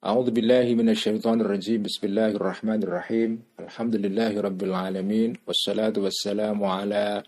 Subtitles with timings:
[0.00, 1.84] أعوذ بالله من الشيطان الرجيم.
[1.84, 3.30] بسم الله الرحمن الرحيم.
[3.60, 7.22] الحمد لله رب العالمين والصلاة والسلام على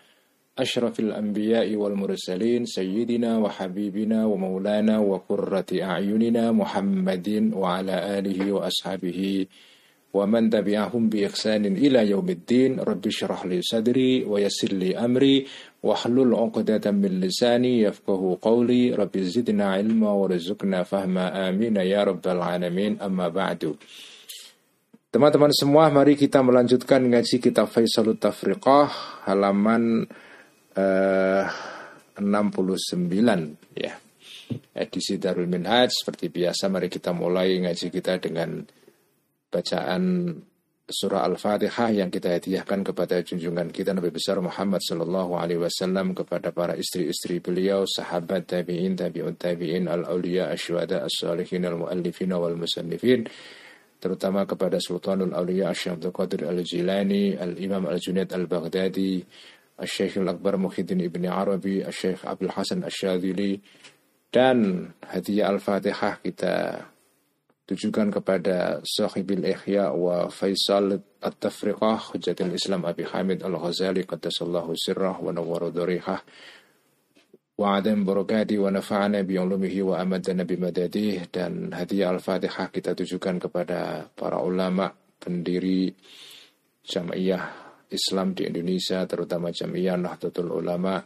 [0.58, 9.46] أشرف الأنبياء والمرسلين سيدنا وحبيبنا ومولانا وقرة أعيننا محمد وعلى آله وأصحابه
[10.12, 15.48] wa man tabi'ahum bi ihsanin ila yaumiddin rabbi syrah li sadri wa yassir li amri
[15.80, 23.00] wahlul 'uqdatam min lisani yafqahu qawli rabbi zidna ilma warzuqna fahma amin ya rabbal alamin
[23.00, 23.80] amma ba'du
[25.12, 28.88] Teman-teman semua mari kita melanjutkan ngaji kitab Faisalut Tafriqah
[29.28, 30.08] halaman
[30.72, 31.44] eh,
[32.16, 33.92] 69 ya.
[34.72, 38.64] Edisi Darul Minhaj seperti biasa mari kita mulai ngaji kita dengan
[39.52, 40.32] bacaan
[40.88, 46.50] surah Al-Fatihah yang kita hadiahkan kepada junjungan kita Nabi besar Muhammad sallallahu alaihi wasallam kepada
[46.50, 53.28] para istri-istri beliau, sahabat tabi'in, tabi'un tabi'in, al-auliya, asyhada, as-salihin, al-muallifin wal musannifin
[54.02, 59.22] terutama kepada Sultanul Auliya Syekh Abdul Qadir Al-Jilani, Al-Imam Al-Junaid Al-Baghdadi,
[59.78, 63.62] Al-Syekh Al-Akbar Muhyiddin Ibni Arabi, Al-Syekh Abdul Hasan Al-Syadili
[64.34, 66.82] dan hadiah Al-Fatihah kita
[67.72, 75.32] tujukan kepada sahibil ihya wa faisal at-tafriqah hujatil islam Abi Hamid al-Ghazali qaddasallahu sirrah wa
[75.32, 76.20] nawwara darihah
[77.56, 82.92] wa adam barakati wa nafa'ana bi ulumihi wa amadana bi madadih dan hadiah al-fatihah kita
[82.92, 85.88] tujukan kepada para ulama pendiri
[86.84, 87.62] jamaiyah
[87.92, 90.96] Islam di Indonesia terutama jamaiyah Nahdlatul Ulama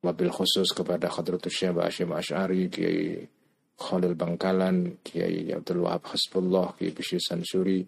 [0.00, 3.35] wabil khusus kepada Khadratus Syekh Hashim Asy'ari Kiai
[3.76, 7.84] Khalil Bangkalan, Kiai Abdul Wahab Hasbullah, Kiai Bishir Sansuri,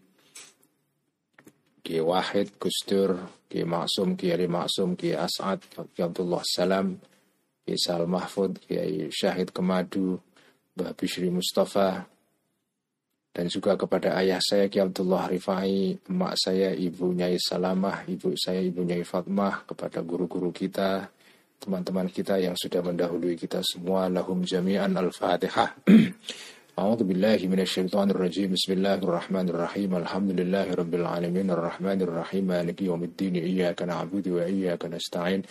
[1.81, 3.17] Kiai Wahid, Gustur,
[3.49, 5.65] Kiai Maksum, Kiai Maksum, Kiai As'ad,
[5.97, 7.01] Kiai Abdullah Salam,
[7.65, 10.21] Kiai Sal Mahfud, Kiai Syahid Kemadu,
[10.77, 12.05] Mbah Bishri Mustafa,
[13.33, 18.61] dan juga kepada ayah saya Kiai Abdullah Rifai, emak saya Ibu Nyai Salamah, ibu saya
[18.61, 21.09] Ibu Nyai Fatmah, kepada guru-guru kita,
[21.60, 25.80] teman-teman kita yang sudah mendahului kita semua lahum jami'an al-fatihah
[26.74, 32.44] أعوذ بالله من الشيطان الرجيم بسم الله الرحمن الرحيم الحمد لله رب العالمين الرحمن الرحيم
[32.50, 35.42] مالك يوم الدين إياك نعبد وإياك نستعين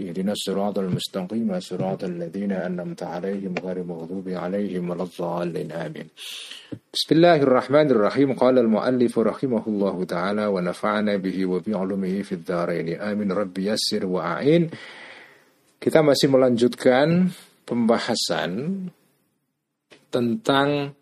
[0.00, 6.06] اهدنا الصراط المستقيم صراط الذين أنعمت عليهم غير المغضوب عليهم ولا الضالين آمين
[6.96, 13.32] بسم الله الرحمن الرحيم قال المؤلف رحمه الله تعالى ونفعنا به وبعلمه في الدارين آمين
[13.32, 14.70] رب يسر وأعين
[15.77, 17.29] Kita masih melanjutkan
[17.65, 18.85] pembahasan
[20.09, 20.95] tentang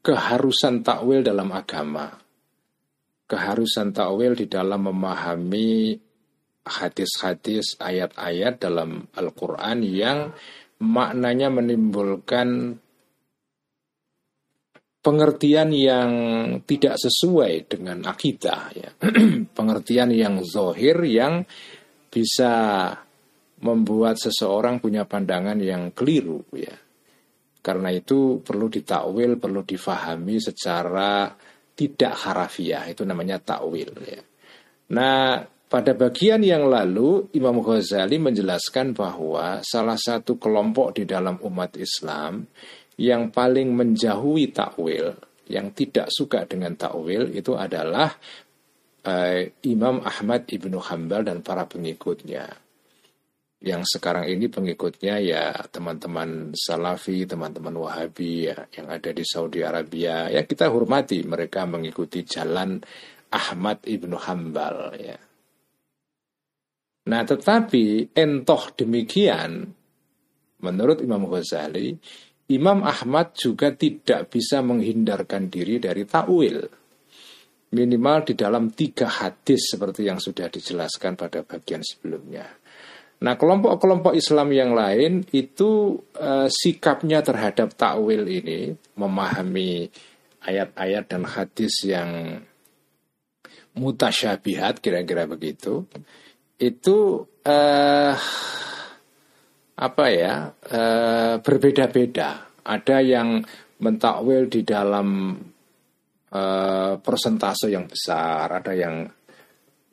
[0.00, 2.12] keharusan takwil dalam agama.
[3.30, 5.94] Keharusan takwil di dalam memahami
[6.66, 10.34] hadis-hadis ayat-ayat dalam Al-Quran yang
[10.80, 12.76] maknanya menimbulkan
[15.00, 16.10] pengertian yang
[16.68, 18.90] tidak sesuai dengan akidah ya.
[19.56, 21.44] pengertian yang zohir yang
[22.12, 22.92] bisa
[23.60, 26.72] membuat seseorang punya pandangan yang keliru ya.
[27.60, 31.28] Karena itu perlu ditakwil, perlu difahami secara
[31.76, 34.20] tidak harafiah, itu namanya takwil ya.
[34.96, 41.76] Nah, pada bagian yang lalu Imam Ghazali menjelaskan bahwa salah satu kelompok di dalam umat
[41.76, 42.48] Islam
[42.96, 45.14] yang paling menjauhi takwil,
[45.52, 48.08] yang tidak suka dengan takwil itu adalah
[49.04, 52.69] eh, Imam Ahmad ibnu Hambal dan para pengikutnya
[53.60, 60.32] yang sekarang ini pengikutnya ya teman-teman Salafi, teman-teman Wahabi ya, yang ada di Saudi Arabia.
[60.32, 62.80] Ya kita hormati mereka mengikuti jalan
[63.28, 65.18] Ahmad ibnu Hambal ya.
[67.12, 69.68] Nah tetapi entoh demikian
[70.60, 71.96] menurut Imam Ghazali
[72.50, 76.80] Imam Ahmad juga tidak bisa menghindarkan diri dari takwil
[77.70, 82.59] minimal di dalam tiga hadis seperti yang sudah dijelaskan pada bagian sebelumnya.
[83.20, 89.92] Nah, kelompok-kelompok Islam yang lain itu uh, sikapnya terhadap takwil ini, memahami
[90.40, 92.40] ayat-ayat dan hadis yang
[93.76, 95.84] mutasyabihat kira-kira begitu.
[96.56, 98.14] Itu uh,
[99.76, 100.56] apa ya?
[100.64, 102.48] Uh, berbeda-beda.
[102.64, 103.44] Ada yang
[103.84, 105.36] mentakwil di dalam
[106.32, 109.04] uh, persentase yang besar, ada yang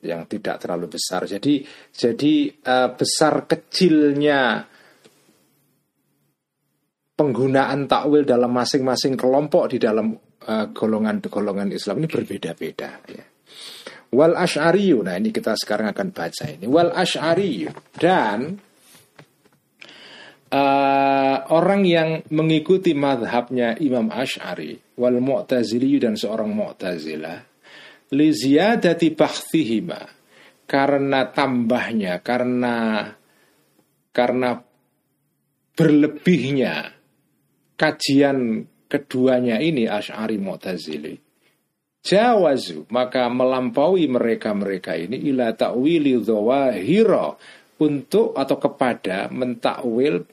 [0.04, 1.26] yang tidak terlalu besar.
[1.26, 2.34] Jadi jadi
[2.70, 4.62] uh, besar kecilnya
[7.18, 10.14] penggunaan takwil dalam masing-masing kelompok di dalam
[10.46, 13.26] eh, golongan-golongan uh, Islam ini berbeda-beda ya.
[14.14, 16.70] Wal Ash'ariyu, nah ini kita sekarang akan baca ini.
[16.70, 18.56] Wal Ash'ariyu dan
[20.54, 27.47] uh, orang yang mengikuti madhabnya Imam Ash'ari wal Mu'tazili dan seorang Mu'tazilah
[28.14, 30.00] li ziyadati bahthihima
[30.68, 33.08] karena tambahnya karena
[34.12, 34.60] karena
[35.76, 36.92] berlebihnya
[37.78, 41.14] kajian keduanya ini Ash'ari Mu'tazili
[42.02, 47.36] jawazu maka melampaui mereka-mereka ini ila ta'wili dhawahira
[47.78, 50.26] untuk atau kepada mentakwil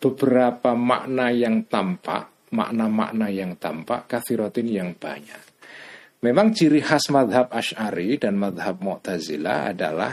[0.00, 5.49] beberapa makna yang tampak, makna-makna yang tampak, kathirotin yang banyak.
[6.20, 10.12] Memang ciri khas madhab Ash'ari dan madhab Mu'tazila adalah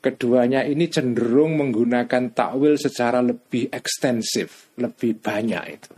[0.00, 5.92] keduanya ini cenderung menggunakan takwil secara lebih ekstensif, lebih banyak itu.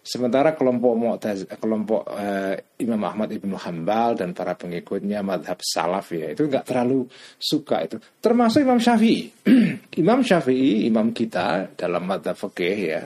[0.00, 6.32] Sementara kelompok Mu'taz, kelompok uh, Imam Ahmad Ibnu Hambal dan para pengikutnya madhab salaf ya
[6.32, 7.04] itu nggak terlalu
[7.36, 8.00] suka itu.
[8.24, 9.28] Termasuk Imam Syafi'i.
[10.00, 13.04] Imam Syafi'i, imam kita dalam madhab fikih ya,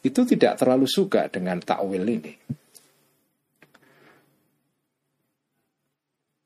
[0.00, 2.32] itu tidak terlalu suka dengan takwil ini.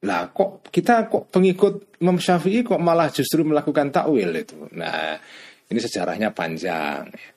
[0.04, 4.68] Lah kok kita kok pengikut Imam Syafi'i kok malah justru melakukan takwil itu.
[4.76, 5.16] Nah,
[5.68, 7.28] ini sejarahnya panjang ya.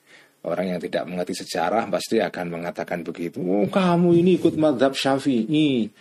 [0.47, 3.43] Orang yang tidak mengerti sejarah pasti akan mengatakan begitu.
[3.43, 5.91] Oh, kamu ini ikut madhab syafi'i.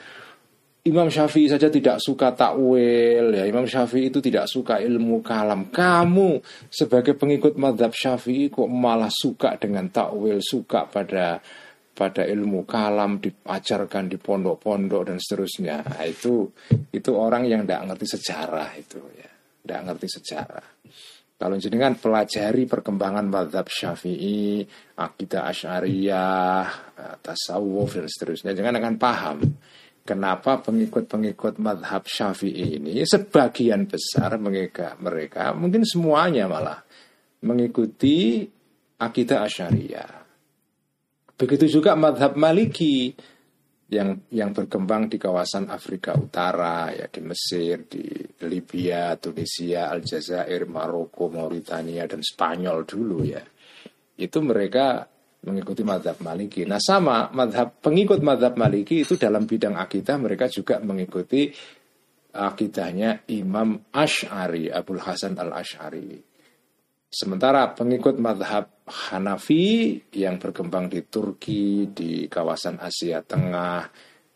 [0.86, 3.42] Imam Syafi'i saja tidak suka takwil ya.
[3.42, 5.66] Imam Syafi'i itu tidak suka ilmu kalam.
[5.74, 6.38] Kamu
[6.70, 11.42] sebagai pengikut madhab Syafi'i kok malah suka dengan takwil, suka pada
[11.96, 15.81] pada ilmu kalam diajarkan di pondok-pondok dan seterusnya.
[15.81, 16.52] Nah, itu
[16.93, 19.31] itu orang yang tidak ngerti sejarah itu ya,
[19.64, 20.66] tidak ngerti sejarah.
[21.37, 24.64] Kalau jenengan pelajari perkembangan madhab syafi'i,
[24.96, 26.64] akidah asyariyah,
[26.96, 29.38] eh, tasawuf dan seterusnya, jangan akan paham
[30.06, 36.81] kenapa pengikut-pengikut madhab syafi'i ini sebagian besar mereka, mereka mungkin semuanya malah
[37.44, 38.46] mengikuti
[38.96, 40.15] akidah asyariyah.
[41.37, 43.12] Begitu juga madhab maliki
[43.87, 48.03] yang yang berkembang di kawasan Afrika Utara ya di Mesir, di
[48.49, 53.44] Libya, Tunisia, Aljazair, Maroko, Mauritania dan Spanyol dulu ya.
[54.17, 55.06] Itu mereka
[55.47, 56.67] mengikuti madhab Maliki.
[56.67, 61.53] Nah sama madhab pengikut madhab Maliki itu dalam bidang akidah mereka juga mengikuti
[62.35, 66.36] akidahnya Imam Ash'ari, Abdul Hasan al Ash'ari.
[67.06, 73.87] Sementara pengikut madhab Hanafi yang berkembang di Turki, di kawasan Asia Tengah,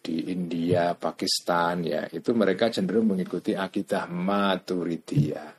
[0.01, 5.51] di India, Pakistan, ya itu mereka cenderung mengikuti akidah Maturidiyah.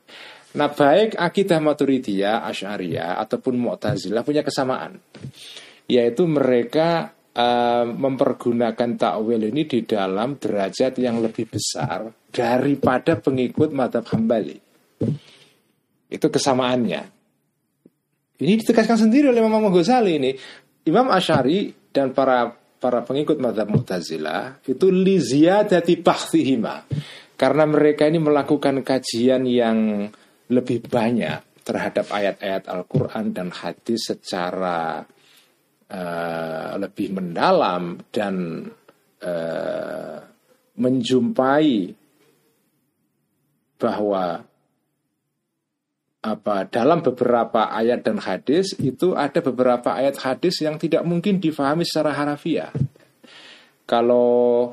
[0.52, 5.00] Nah baik akidah Maturidiyah, Ash'ariyah ataupun Mu'tazilah punya kesamaan,
[5.88, 14.04] yaitu mereka uh, mempergunakan takwil ini di dalam derajat yang lebih besar daripada pengikut madhab
[14.12, 14.60] Hambali.
[16.12, 17.02] Itu kesamaannya.
[18.42, 20.30] Ini ditegaskan sendiri oleh Imam Ghazali ini.
[20.84, 26.82] Imam Ashari dan para para pengikut madhab Mu'tazilah itu liziyadati bahthihima.
[27.38, 30.10] Karena mereka ini melakukan kajian yang
[30.50, 35.06] lebih banyak terhadap ayat-ayat Al-Quran dan hadis secara
[35.86, 38.66] uh, lebih mendalam dan
[39.22, 40.18] uh,
[40.74, 41.94] menjumpai
[43.78, 44.42] bahwa
[46.22, 51.82] apa dalam beberapa ayat dan hadis itu ada beberapa ayat hadis yang tidak mungkin difahami
[51.82, 52.70] secara harafiah.
[53.82, 54.70] Kalau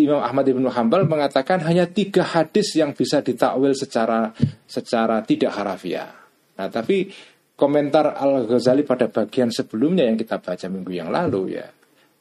[0.00, 4.32] Imam Ahmad ibnu Hambal mengatakan hanya tiga hadis yang bisa ditakwil secara
[4.64, 6.08] secara tidak harafiah.
[6.56, 7.12] Nah, tapi
[7.52, 11.68] komentar Al Ghazali pada bagian sebelumnya yang kita baca minggu yang lalu ya,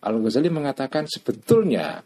[0.04, 2.04] Al Ghazali mengatakan sebetulnya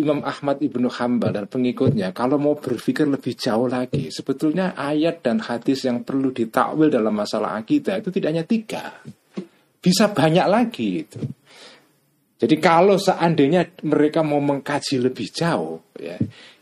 [0.00, 5.38] Imam Ahmad ibnu Hambal dan pengikutnya kalau mau berpikir lebih jauh lagi sebetulnya ayat dan
[5.44, 9.04] hadis yang perlu ditakwil dalam masalah akidah itu tidak hanya tiga.
[9.80, 11.20] Bisa banyak lagi itu.
[12.40, 16.16] Jadi kalau seandainya mereka mau mengkaji lebih jauh ya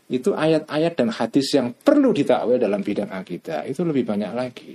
[0.09, 4.73] itu ayat-ayat dan hadis yang perlu ditakwil dalam bidang akidah itu lebih banyak lagi.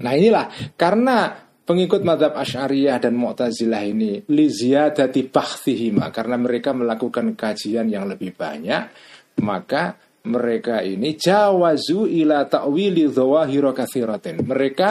[0.00, 7.90] Nah inilah karena pengikut madhab Ash'ariyah dan Mu'tazilah ini liziyadati bahthihima karena mereka melakukan kajian
[7.90, 8.88] yang lebih banyak
[9.42, 14.42] maka mereka ini jawazu ila ta'wili dhawahira kathiratin.
[14.42, 14.90] Mereka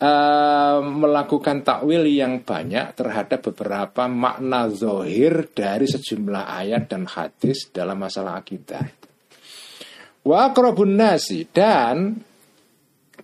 [0.00, 8.00] uh, melakukan takwil yang banyak terhadap beberapa makna zohir dari sejumlah ayat dan hadis dalam
[8.00, 8.82] masalah akidah.
[10.24, 10.54] Wa
[10.88, 12.16] nasi dan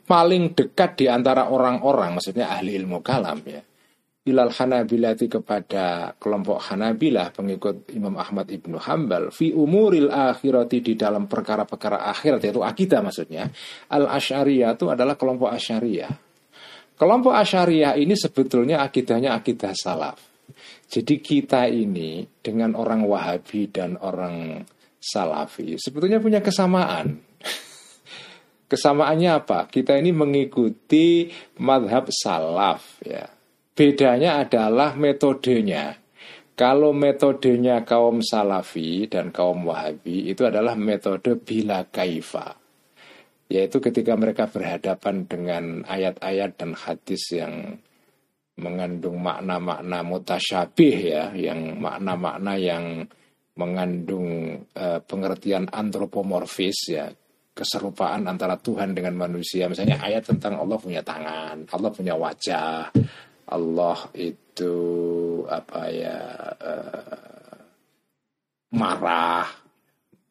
[0.04, 3.62] paling dekat di antara orang-orang, maksudnya ahli ilmu kalam ya.
[4.28, 11.24] Ilal Hanabilati kepada kelompok Hanabilah pengikut Imam Ahmad Ibnu Hambal fi umuril akhirati di dalam
[11.24, 13.48] perkara-perkara akhirat yaitu akidah maksudnya
[13.88, 16.28] al Asy'ariyah itu adalah kelompok Asy'ariyah
[16.98, 20.18] Kelompok Asyariah ini sebetulnya akidahnya akidah salaf.
[20.90, 24.66] Jadi kita ini dengan orang Wahabi dan orang
[24.98, 27.22] Salafi sebetulnya punya kesamaan.
[28.68, 29.64] Kesamaannya apa?
[29.72, 33.24] Kita ini mengikuti madhab salaf ya.
[33.72, 35.96] Bedanya adalah metodenya.
[36.58, 42.58] Kalau metodenya kaum salafi dan kaum wahabi itu adalah metode bila kaifa
[43.48, 47.80] yaitu ketika mereka berhadapan dengan ayat-ayat dan hadis yang
[48.60, 53.08] mengandung makna-makna mutasyabih ya, yang makna-makna yang
[53.56, 57.08] mengandung uh, pengertian antropomorfis ya,
[57.58, 59.66] keserupaan antara Tuhan dengan manusia.
[59.66, 62.94] Misalnya ayat tentang Allah punya tangan, Allah punya wajah,
[63.50, 64.74] Allah itu
[65.50, 66.20] apa ya
[66.62, 67.58] uh,
[68.78, 69.50] marah,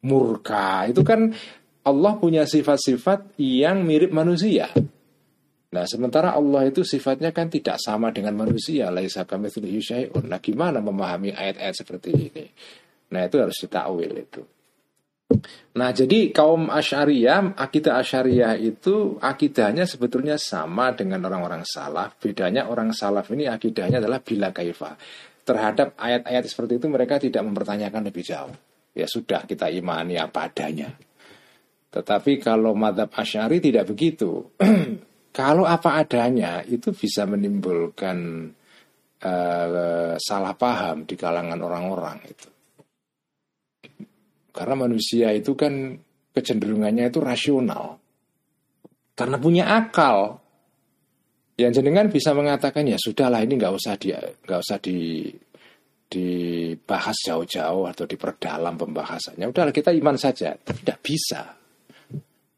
[0.08, 0.88] murka.
[0.88, 1.36] Itu kan
[1.84, 4.72] Allah punya sifat-sifat yang mirip manusia.
[5.68, 8.88] Nah, sementara Allah itu sifatnya kan tidak sama dengan manusia.
[8.88, 10.24] Laisa kamitslihi syai'un.
[10.24, 12.46] Nah, gimana memahami ayat-ayat seperti ini?
[13.12, 14.40] Nah, itu harus ditakwil itu.
[15.78, 22.16] Nah, jadi kaum Asy'ariyah, akidah Asy'ariyah itu akidahnya sebetulnya sama dengan orang-orang salaf.
[22.16, 24.96] Bedanya orang salaf ini akidahnya adalah bila kaifa.
[25.44, 28.52] Terhadap ayat-ayat seperti itu mereka tidak mempertanyakan lebih jauh.
[28.96, 30.90] Ya sudah kita imani apa adanya.
[31.88, 34.56] Tetapi kalau madhab asyari tidak begitu.
[35.38, 38.48] kalau apa adanya itu bisa menimbulkan
[39.22, 42.57] uh, salah paham di kalangan orang-orang itu.
[44.58, 45.94] Karena manusia itu kan
[46.34, 48.02] kecenderungannya itu rasional.
[49.14, 50.42] Karena punya akal.
[51.58, 55.30] Yang jenengan bisa mengatakan ya sudahlah ini nggak usah di nggak usah di
[56.08, 59.46] dibahas jauh-jauh atau diperdalam pembahasannya.
[59.46, 60.54] Udahlah kita iman saja.
[60.58, 61.58] Tidak bisa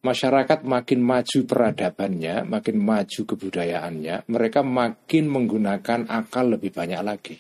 [0.01, 7.37] masyarakat makin maju peradabannya, makin maju kebudayaannya, mereka makin menggunakan akal lebih banyak lagi.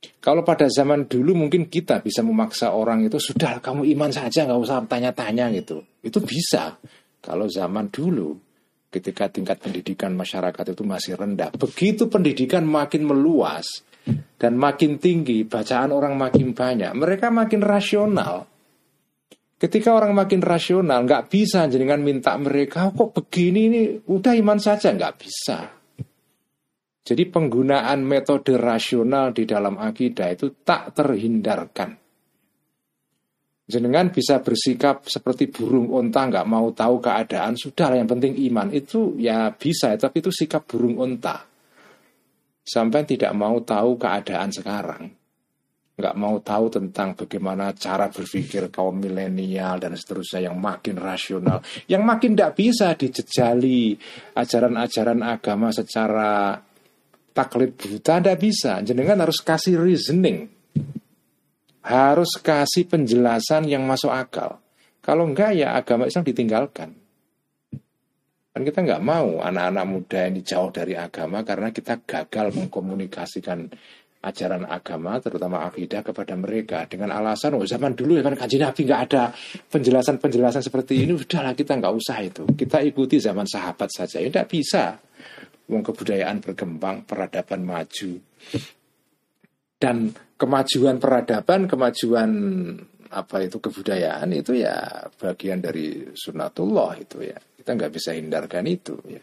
[0.00, 4.60] Kalau pada zaman dulu mungkin kita bisa memaksa orang itu sudah kamu iman saja nggak
[4.60, 5.84] usah tanya-tanya gitu.
[6.00, 6.80] Itu bisa.
[7.20, 8.32] Kalau zaman dulu
[8.88, 13.84] ketika tingkat pendidikan masyarakat itu masih rendah, begitu pendidikan makin meluas
[14.40, 18.48] dan makin tinggi, bacaan orang makin banyak, mereka makin rasional
[19.60, 24.88] Ketika orang makin rasional, nggak bisa jenengan minta mereka, kok begini ini, udah iman saja,
[24.88, 25.79] nggak bisa.
[27.10, 31.98] Jadi penggunaan metode rasional di dalam akidah itu tak terhindarkan.
[33.66, 39.18] Jenengan bisa bersikap seperti burung onta nggak mau tahu keadaan, sudah yang penting iman itu
[39.18, 41.50] ya bisa, tapi itu sikap burung onta.
[42.62, 45.10] Sampai tidak mau tahu keadaan sekarang
[46.00, 51.60] nggak mau tahu tentang bagaimana cara berpikir kaum milenial dan seterusnya yang makin rasional,
[51.92, 53.92] yang makin tidak bisa dijejali
[54.32, 56.56] ajaran-ajaran agama secara
[57.30, 58.82] taklid buta, tidak bisa.
[58.84, 60.50] Jenengan harus kasih reasoning,
[61.84, 64.60] harus kasih penjelasan yang masuk akal.
[65.00, 66.92] Kalau enggak ya agama Islam ditinggalkan.
[68.50, 73.70] Kan kita nggak mau anak-anak muda ini jauh dari agama karena kita gagal mengkomunikasikan
[74.20, 78.84] ajaran agama terutama akidah kepada mereka dengan alasan oh zaman dulu ya kan kaji nabi
[78.84, 79.32] nggak ada
[79.72, 84.52] penjelasan-penjelasan seperti ini udahlah kita nggak usah itu kita ikuti zaman sahabat saja ya tidak
[84.52, 85.00] bisa
[85.70, 88.18] Wong kebudayaan berkembang peradaban maju.
[89.80, 92.30] Dan kemajuan peradaban kemajuan
[93.10, 97.38] apa itu kebudayaan itu ya bagian dari sunatullah itu ya.
[97.38, 99.22] Kita nggak bisa hindarkan itu ya.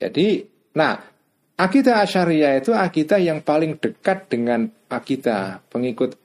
[0.00, 0.26] Jadi
[0.74, 0.96] nah
[1.60, 6.16] Akidah Asyariah itu akidah yang paling dekat dengan akidah pengikut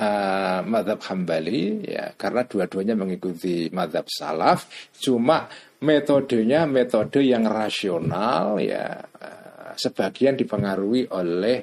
[0.00, 2.16] uh, madhab Hambali ya.
[2.16, 5.44] Karena dua-duanya mengikuti madhab salaf cuma
[5.80, 11.58] metodenya metode yang rasional ya uh, sebagian dipengaruhi oleh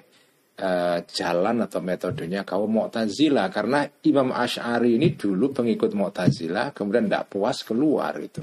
[0.58, 7.30] uh, jalan atau metodenya kaum Mu'tazilah karena Imam Ash'ari ini dulu pengikut Mu'tazilah kemudian tidak
[7.30, 8.42] puas keluar itu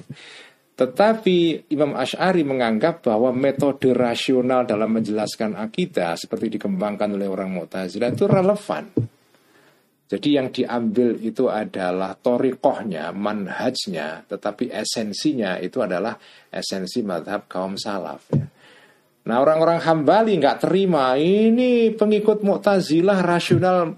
[0.75, 8.11] tetapi Imam Ash'ari menganggap bahwa metode rasional dalam menjelaskan akidah seperti dikembangkan oleh orang Mu'tazilah
[8.11, 8.91] itu relevan.
[10.15, 16.15] Jadi yang diambil itu adalah torikohnya, manhajnya, tetapi esensinya itu adalah
[16.55, 18.23] esensi madhab kaum salaf.
[18.31, 18.47] Ya.
[19.25, 23.97] Nah orang-orang hambali nggak terima ini pengikut Mu'tazilah rasional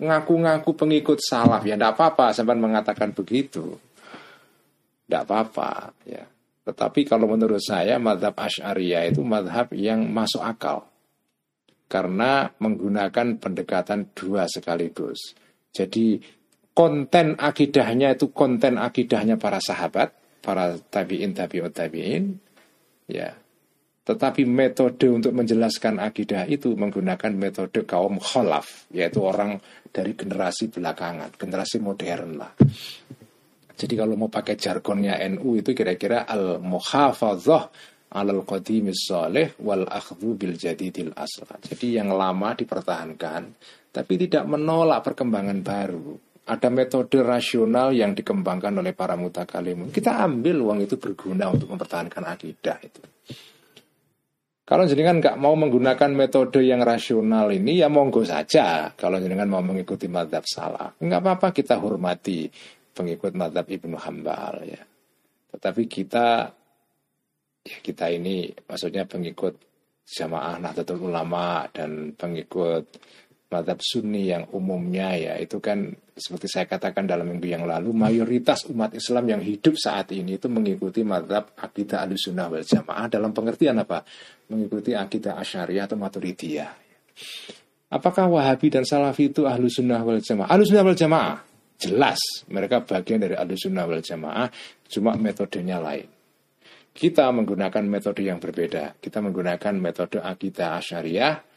[0.00, 3.76] ngaku-ngaku pengikut salaf ya tidak apa-apa sampai mengatakan begitu
[5.10, 6.22] tidak apa-apa ya.
[6.62, 10.86] Tetapi kalau menurut saya madhab Ash'ariyah itu madhab yang masuk akal.
[11.90, 15.34] Karena menggunakan pendekatan dua sekaligus.
[15.70, 16.18] Jadi
[16.74, 20.16] konten akidahnya itu konten akidahnya para sahabat.
[20.40, 22.40] para tabiin tabiut tabiin
[23.04, 23.36] ya
[24.10, 29.62] tetapi metode untuk menjelaskan akidah itu menggunakan metode kaum kholaf, yaitu orang
[29.94, 32.50] dari generasi belakangan, generasi modern lah.
[33.78, 37.62] Jadi kalau mau pakai jargonnya NU itu kira-kira al-muhafadzah
[38.10, 41.62] alal qadimis salih wal akhdhu bil jadidil asghar.
[41.62, 43.42] Jadi yang lama dipertahankan
[43.90, 46.14] tapi tidak menolak perkembangan baru.
[46.50, 49.94] Ada metode rasional yang dikembangkan oleh para mutakalimun.
[49.94, 53.02] Kita ambil uang itu berguna untuk mempertahankan akidah itu.
[54.70, 58.94] Kalau jenengan nggak mau menggunakan metode yang rasional ini ya monggo saja.
[58.94, 62.46] Kalau jenengan mau mengikuti madhab salah, nggak apa-apa kita hormati
[62.94, 64.82] pengikut madhab ibnu Hambal ya.
[65.50, 66.50] Tetapi kita
[67.66, 69.58] ya kita ini maksudnya pengikut
[70.06, 72.86] jamaah Nahdlatul Ulama dan pengikut
[73.50, 75.34] madhab sunni yang umumnya ya.
[75.36, 80.14] Itu kan seperti saya katakan dalam minggu yang lalu mayoritas umat Islam yang hidup saat
[80.14, 84.06] ini itu mengikuti madhab akidah alusunah wal jamaah dalam pengertian apa?
[84.48, 86.70] Mengikuti akidah asyariah atau maturidiyah.
[87.90, 90.48] Apakah wahabi dan salafi itu ahlu sunnah wal jamaah?
[90.54, 91.36] Ahlu sunnah wal jamaah
[91.80, 94.46] jelas mereka bagian dari ahlu sunnah wal jamaah
[94.86, 96.06] cuma metodenya lain.
[96.90, 98.98] Kita menggunakan metode yang berbeda.
[98.98, 101.49] Kita menggunakan metode akidah asyariah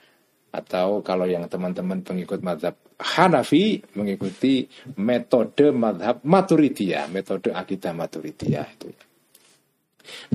[0.54, 4.70] atau kalau yang teman-teman pengikut madhab Hanafi mengikuti
[5.02, 8.94] metode madhab Maturidiyah, metode akidah Maturidiyah itu.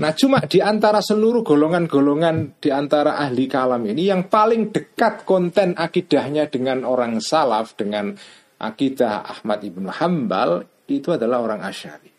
[0.03, 5.79] Nah cuma di antara seluruh golongan-golongan di antara ahli kalam ini yang paling dekat konten
[5.79, 8.11] akidahnya dengan orang salaf, dengan
[8.59, 12.11] akidah Ahmad ibnu Hambal itu adalah orang Asyari.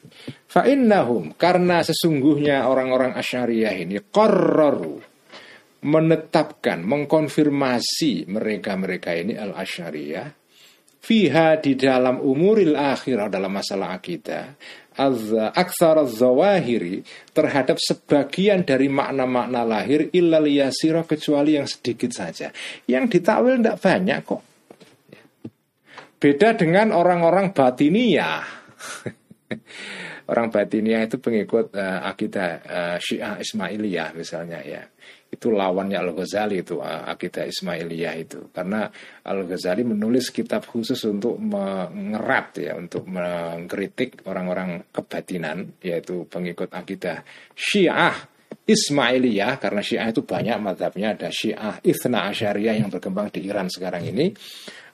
[0.50, 5.09] Fa'innahum karena sesungguhnya orang-orang Asyariah ini korroru
[5.84, 10.28] menetapkan, mengkonfirmasi mereka-mereka ini al-asyariyah
[11.00, 14.60] fiha di dalam umuril akhirah dalam masalah akidah
[15.56, 17.00] aksar zawahiri
[17.32, 22.52] terhadap sebagian dari makna-makna lahir illal yasira kecuali yang sedikit saja.
[22.84, 24.44] Yang ditakwil tidak banyak kok.
[26.20, 28.44] Beda dengan orang-orang batiniah.
[30.30, 34.84] orang batiniah itu pengikut uh, akidah uh, Syiah Ismailiyah misalnya ya
[35.30, 38.50] itu lawannya Al Ghazali itu akidah Ismailiyah itu.
[38.50, 38.90] Karena
[39.30, 47.22] Al Ghazali menulis kitab khusus untuk mengerat ya untuk mengkritik orang-orang kebatinan yaitu pengikut akidah
[47.54, 48.18] Syiah
[48.66, 49.62] Ismailiyah.
[49.62, 51.14] Karena Syiah itu banyak madhabnya.
[51.14, 54.34] Ada Syiah Ithna Asyariyah yang berkembang di Iran sekarang ini.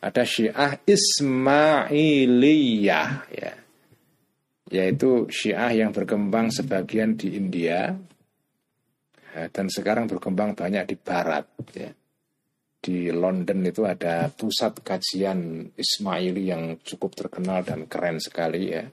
[0.03, 1.89] Ada Syiah Ismailiyah
[3.31, 3.55] ya.
[4.67, 7.95] Yaitu Syiah yang berkembang sebagian di India
[9.51, 11.45] dan sekarang berkembang banyak di barat
[11.75, 11.91] ya.
[12.79, 18.85] di London itu ada pusat kajian Ismaili yang cukup terkenal dan keren sekali ya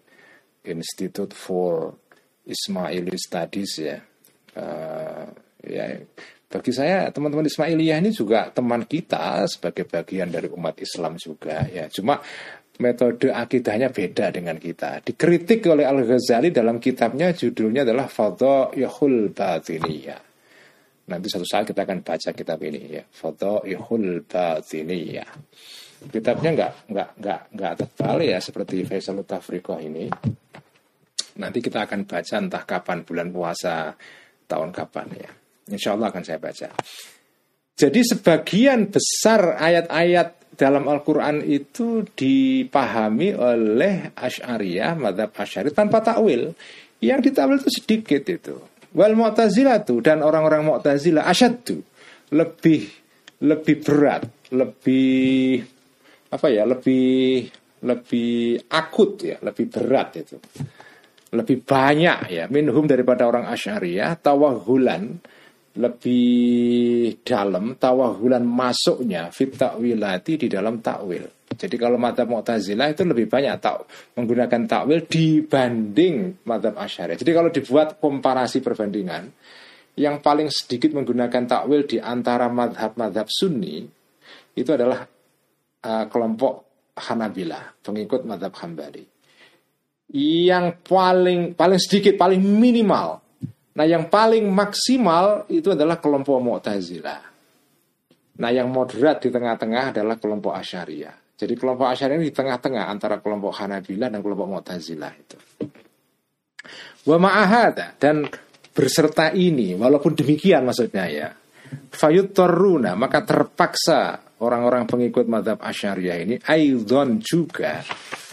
[0.66, 1.94] Institute for
[2.42, 3.98] Ismaili Studies ya
[4.58, 5.26] uh,
[5.62, 5.84] ya
[6.52, 11.86] bagi saya teman-teman Ismailiyah ini juga teman kita sebagai bagian dari umat Islam juga ya
[11.88, 12.20] cuma
[12.80, 15.06] metode akidahnya beda dengan kita.
[15.06, 20.31] Dikritik oleh Al Ghazali dalam kitabnya judulnya adalah Fadhaihul Batiniyah.
[21.12, 23.04] Nanti satu saat kita akan baca kitab ini ya.
[23.04, 25.28] Foto Ihul Batiniyah.
[26.08, 30.08] Kitabnya nggak nggak nggak nggak tebal ya seperti Faisal Tafriqah ini.
[31.36, 33.92] Nanti kita akan baca entah kapan bulan puasa
[34.48, 35.30] tahun kapan ya.
[35.68, 36.68] Insya Allah akan saya baca.
[37.76, 46.52] Jadi sebagian besar ayat-ayat dalam Al-Quran itu dipahami oleh Ash'ariyah, madhab Ash'ari tanpa takwil.
[47.02, 48.56] Yang ditakwil itu sedikit itu.
[48.92, 51.80] Wal Mu'tazilatu dan orang-orang Mu'tazilah asyaddu
[52.32, 52.84] lebih
[53.42, 54.22] lebih berat,
[54.54, 55.58] lebih
[56.32, 57.44] apa ya, lebih
[57.82, 60.38] lebih akut ya, lebih berat itu.
[61.32, 65.16] Lebih banyak ya minhum daripada orang Asy'ariyah tawahulan
[65.72, 71.41] lebih dalam tawahulan masuknya fit takwilati di dalam takwil.
[71.52, 73.84] Jadi kalau mata Mu'tazilah itu lebih banyak tak
[74.16, 77.18] menggunakan takwil dibanding madhab Asy'ariyah.
[77.20, 79.28] Jadi kalau dibuat komparasi perbandingan,
[80.00, 83.84] yang paling sedikit menggunakan takwil di antara madhab-madhab Sunni
[84.56, 85.04] itu adalah
[85.84, 86.54] uh, kelompok
[86.96, 89.04] Hanabila, pengikut madhab Hambali.
[90.12, 93.22] Yang paling paling sedikit, paling minimal
[93.72, 97.22] Nah yang paling maksimal itu adalah kelompok Mu'tazilah.
[98.36, 101.16] Nah yang moderat di tengah-tengah adalah kelompok Asyariah.
[101.42, 105.38] Jadi kelompok Asyariah ini di tengah-tengah antara kelompok Hanabilah dan kelompok Mu'tazilah itu.
[107.02, 108.30] Wa ma'ahada dan
[108.70, 111.34] berserta ini walaupun demikian maksudnya ya.
[111.90, 117.82] Fayut toruna maka terpaksa orang-orang pengikut madhab Asyariah ini aidon juga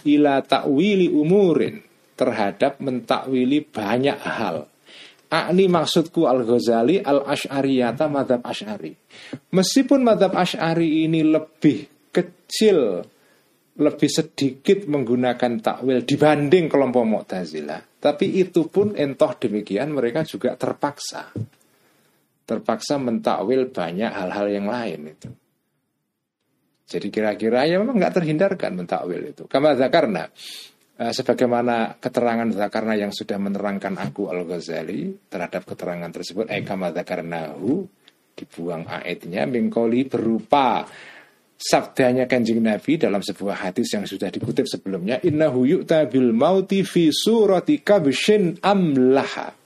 [0.06, 1.82] ila ta'wili umurin
[2.13, 4.69] terhadap mentakwili banyak hal.
[5.30, 8.93] Akni maksudku Al-Ghazali Al-Ash'ariyata madhab Ash'ari.
[9.50, 13.06] Meskipun madhab Ash'ari ini lebih kecil,
[13.80, 17.82] lebih sedikit menggunakan takwil dibanding kelompok Mu'tazilah.
[18.00, 21.32] Tapi itu pun entoh demikian mereka juga terpaksa.
[22.43, 25.30] Terpaksa mentakwil banyak hal-hal yang lain itu.
[26.89, 29.45] Jadi kira-kira ya memang nggak terhindarkan mentakwil itu.
[29.45, 36.89] Karena uh, sebagaimana keterangan Zakarna yang sudah menerangkan aku Al-Ghazali terhadap keterangan tersebut eh kama
[37.56, 37.86] hu
[38.34, 40.88] dibuang ayatnya mengkoli berupa
[41.60, 47.12] sabdanya kanjeng Nabi dalam sebuah hadis yang sudah dikutip sebelumnya innahu yu'ta bil mauti fi
[47.12, 49.60] surati kabshin amlaha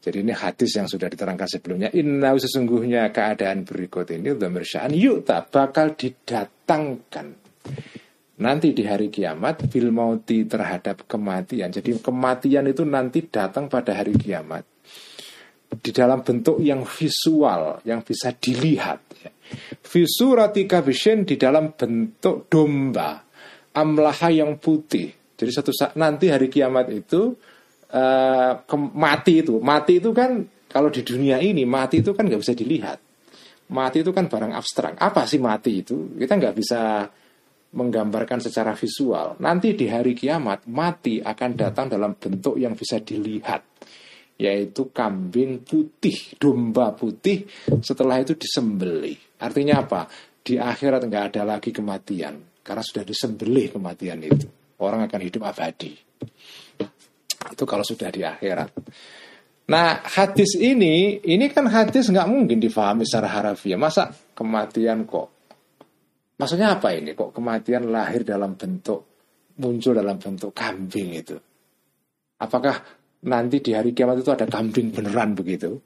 [0.00, 1.92] jadi ini hadis yang sudah diterangkan sebelumnya.
[1.92, 7.36] Inna sesungguhnya keadaan berikut ini dhamir sya'an yuk tak bakal didatangkan.
[8.40, 11.68] Nanti di hari kiamat bil mauti terhadap kematian.
[11.68, 14.64] Jadi kematian itu nanti datang pada hari kiamat.
[15.68, 19.04] Di dalam bentuk yang visual, yang bisa dilihat.
[19.80, 23.22] Visurati kabishen di dalam bentuk domba.
[23.74, 25.10] Amlaha yang putih.
[25.40, 27.32] Jadi satu saat nanti hari kiamat itu
[27.96, 28.52] uh,
[28.92, 29.56] mati itu.
[29.56, 32.98] Mati itu kan kalau di dunia ini mati itu kan nggak bisa dilihat.
[33.70, 34.98] Mati itu kan barang abstrak.
[34.98, 36.12] Apa sih mati itu?
[36.18, 37.06] Kita nggak bisa
[37.70, 39.38] menggambarkan secara visual.
[39.40, 43.62] Nanti di hari kiamat mati akan datang dalam bentuk yang bisa dilihat.
[44.36, 47.46] Yaitu kambing putih domba putih.
[47.80, 50.06] Setelah itu disembelih artinya apa
[50.40, 54.48] di akhirat nggak ada lagi kematian karena sudah disembelih kematian itu
[54.80, 55.92] orang akan hidup abadi
[57.48, 58.70] itu kalau sudah di akhirat.
[59.70, 63.78] Nah hadis ini, ini kan hadis nggak mungkin difahami secara harafiah.
[63.78, 65.28] Masa kematian kok?
[66.36, 67.14] Maksudnya apa ini?
[67.14, 69.00] Kok kematian lahir dalam bentuk,
[69.60, 71.36] muncul dalam bentuk kambing itu?
[72.40, 72.80] Apakah
[73.28, 75.76] nanti di hari kiamat itu ada kambing beneran begitu?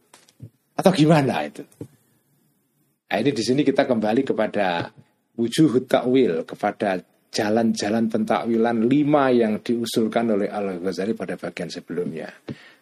[0.75, 1.63] Atau gimana itu?
[3.15, 4.91] Nah, ini di sini kita kembali kepada
[5.39, 6.99] wujud takwil, kepada
[7.31, 12.27] jalan-jalan pentakwilan lima yang diusulkan oleh Al-Ghazali pada bagian sebelumnya.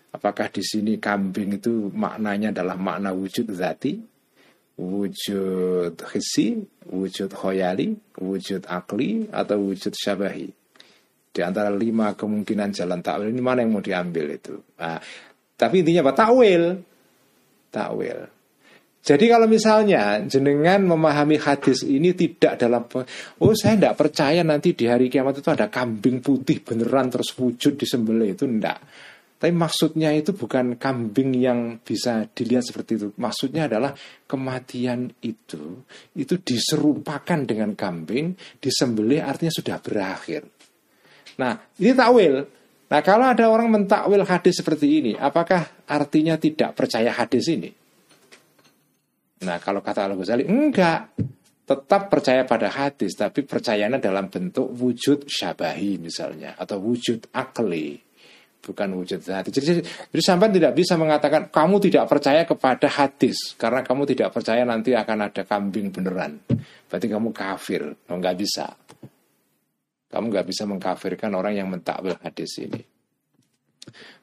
[0.08, 4.00] Apakah di sini kambing itu maknanya adalah makna wujud zati,
[4.80, 10.48] wujud hissi, wujud khoyali, wujud akli, atau wujud syabahi?
[11.28, 14.56] Di antara lima kemungkinan jalan takwil ini mana yang mau diambil itu?
[14.80, 14.96] Nah,
[15.60, 16.24] tapi intinya apa?
[16.24, 16.80] Takwil.
[17.68, 18.41] Takwil.
[19.02, 22.86] Jadi kalau misalnya jenengan memahami hadis ini tidak dalam
[23.42, 27.74] oh saya tidak percaya nanti di hari kiamat itu ada kambing putih beneran terus wujud
[27.74, 28.78] di sembelih itu enggak.
[29.42, 33.08] Tapi maksudnya itu bukan kambing yang bisa dilihat seperti itu.
[33.18, 33.90] Maksudnya adalah
[34.22, 35.82] kematian itu
[36.14, 40.46] itu diserupakan dengan kambing, disembelih artinya sudah berakhir.
[41.42, 42.46] Nah, ini takwil.
[42.86, 47.81] Nah, kalau ada orang mentakwil hadis seperti ini, apakah artinya tidak percaya hadis ini?
[49.42, 51.14] Nah kalau kata Al-Ghazali enggak
[51.62, 58.12] tetap percaya pada hadis tapi percayanya dalam bentuk wujud syabahi misalnya atau wujud akli
[58.62, 59.50] bukan wujud hati.
[59.50, 64.62] Jadi, jadi sampai tidak bisa mengatakan kamu tidak percaya kepada hadis karena kamu tidak percaya
[64.62, 66.38] nanti akan ada kambing beneran.
[66.86, 67.82] Berarti kamu kafir.
[68.06, 68.70] Oh, nggak bisa.
[70.12, 72.80] Kamu nggak bisa mengkafirkan orang yang mentakwil hadis ini.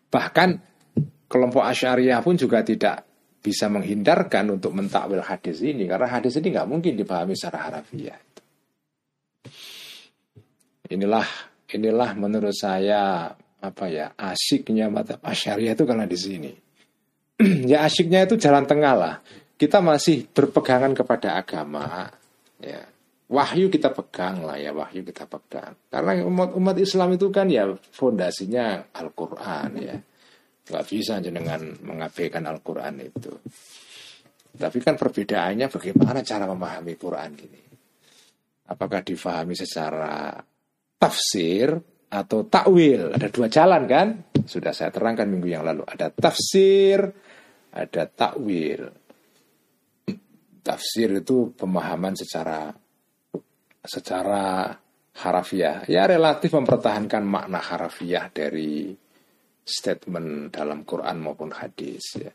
[0.07, 0.49] Bahkan
[1.27, 3.08] kelompok Asyariah pun juga tidak
[3.39, 8.19] bisa menghindarkan untuk mentakwil hadis ini karena hadis ini nggak mungkin dipahami secara harafiah.
[10.89, 11.27] Inilah
[11.71, 16.51] inilah menurut saya apa ya asiknya mata asyariah itu karena di sini.
[17.71, 19.15] ya asiknya itu jalan tengah lah.
[19.59, 22.07] Kita masih berpegangan kepada agama,
[22.63, 22.79] ya
[23.27, 25.75] wahyu kita pegang lah ya wahyu kita pegang.
[25.87, 29.95] Karena umat umat Islam itu kan ya fondasinya Al Quran ya
[30.69, 33.33] nggak bisa dengan mengabaikan Al-Quran itu.
[34.53, 37.61] Tapi kan perbedaannya bagaimana cara memahami Quran ini.
[38.69, 40.37] Apakah difahami secara
[41.01, 41.73] tafsir
[42.09, 43.17] atau takwil?
[43.17, 44.07] Ada dua jalan kan?
[44.45, 45.81] Sudah saya terangkan minggu yang lalu.
[45.85, 47.01] Ada tafsir,
[47.73, 48.89] ada takwil.
[50.61, 52.69] Tafsir itu pemahaman secara
[53.81, 54.69] secara
[55.25, 55.81] harafiah.
[55.89, 58.93] Ya relatif mempertahankan makna harafiah dari
[59.69, 62.33] statement dalam Quran maupun hadis ya.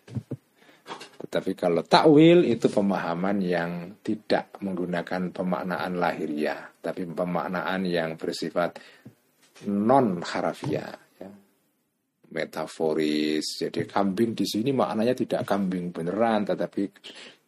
[1.25, 8.77] Tetapi kalau takwil itu pemahaman yang tidak menggunakan pemaknaan lahiriah, tapi pemaknaan yang bersifat
[9.67, 11.31] non harafiah, ya.
[12.29, 13.65] metaforis.
[13.65, 16.93] Jadi kambing di sini maknanya tidak kambing beneran, tetapi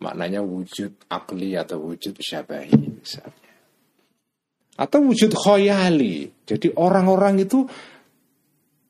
[0.01, 3.45] maknanya wujud akli atau wujud syabahi misalnya.
[4.81, 6.33] Atau wujud khoyali.
[6.49, 7.69] Jadi orang-orang itu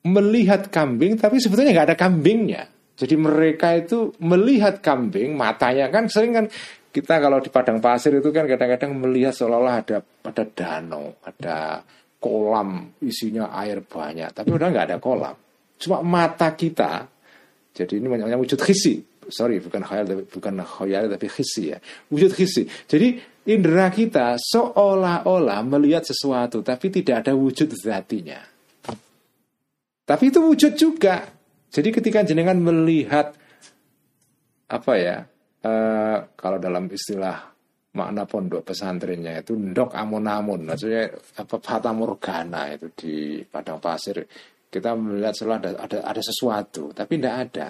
[0.07, 2.63] melihat kambing tapi sebetulnya nggak ada kambingnya.
[2.97, 6.45] Jadi mereka itu melihat kambing, matanya kan sering kan
[6.89, 11.85] kita kalau di padang pasir itu kan kadang-kadang melihat seolah-olah ada ada danau, ada
[12.17, 15.37] kolam isinya air banyak, tapi udah nggak ada kolam.
[15.77, 17.05] Cuma mata kita,
[17.77, 18.97] jadi ini namanya wujud khisi.
[19.29, 21.77] Sorry, bukan khayal, tapi bukan khayal tapi khisi ya.
[22.09, 22.65] Wujud khisi.
[22.65, 28.41] Jadi indera kita seolah-olah melihat sesuatu, tapi tidak ada wujud zatinya.
[30.07, 31.27] Tapi itu wujud juga.
[31.67, 33.35] Jadi ketika jenengan melihat
[34.71, 35.27] apa ya,
[35.67, 37.51] uh, kalau dalam istilah
[37.91, 44.23] makna pondok pesantrennya itu ndok amun-amun, maksudnya apa fata morgana itu di padang pasir
[44.71, 47.67] kita melihat selalu ada, ada ada sesuatu, tapi tidak ada.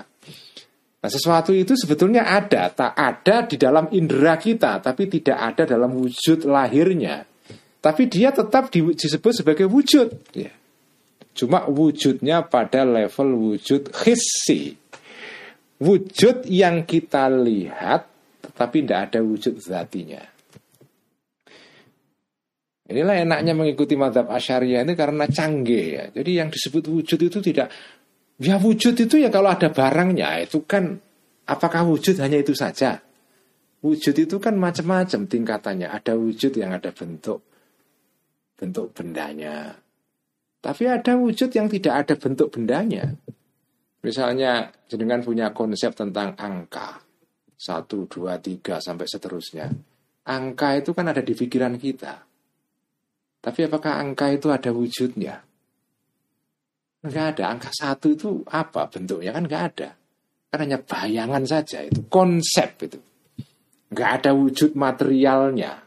[0.97, 5.93] Nah, sesuatu itu sebetulnya ada, tak ada di dalam indera kita, tapi tidak ada dalam
[5.93, 7.21] wujud lahirnya.
[7.77, 10.33] Tapi dia tetap disebut sebagai wujud.
[10.33, 10.51] Ya.
[11.37, 14.73] Cuma wujudnya pada level wujud hissi.
[15.77, 18.09] Wujud yang kita lihat
[18.41, 20.25] tetapi tidak ada wujud zatinya.
[22.87, 26.05] Inilah enaknya mengikuti madhab asyariah ini karena canggih ya.
[26.09, 27.69] Jadi yang disebut wujud itu tidak
[28.37, 31.01] Ya wujud itu ya kalau ada barangnya itu kan
[31.49, 33.01] apakah wujud hanya itu saja?
[33.81, 35.89] Wujud itu kan macam-macam tingkatannya.
[35.89, 37.41] Ada wujud yang ada bentuk
[38.57, 39.73] bentuk bendanya,
[40.67, 43.15] tapi ada wujud yang tidak ada bentuk bendanya.
[44.03, 46.99] Misalnya jenengan punya konsep tentang angka.
[47.55, 49.71] Satu, dua, tiga, sampai seterusnya.
[50.27, 52.19] Angka itu kan ada di pikiran kita.
[53.39, 55.39] Tapi apakah angka itu ada wujudnya?
[57.07, 57.43] Enggak ada.
[57.47, 59.31] Angka satu itu apa bentuknya?
[59.31, 59.89] Kan enggak ada.
[60.51, 61.79] Kan hanya bayangan saja.
[61.79, 62.99] Itu konsep itu.
[63.95, 65.79] Enggak ada wujud materialnya.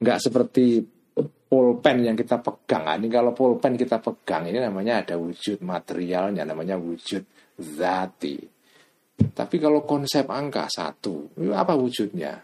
[0.00, 0.80] Enggak seperti
[1.50, 2.86] pulpen yang kita pegang.
[2.86, 7.26] Nah, ini kalau pulpen kita pegang ini namanya ada wujud materialnya, namanya wujud
[7.58, 8.38] zati.
[9.20, 12.38] Tapi kalau konsep angka satu, apa wujudnya?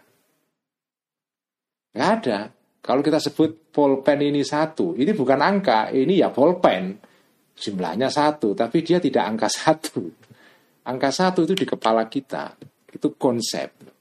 [1.95, 2.39] Nggak ada.
[2.83, 6.99] Kalau kita sebut pulpen ini satu, ini bukan angka, ini ya pulpen.
[7.57, 10.03] Jumlahnya satu, tapi dia tidak angka satu.
[10.85, 12.53] Angka satu itu di kepala kita.
[12.93, 13.96] Itu konsep.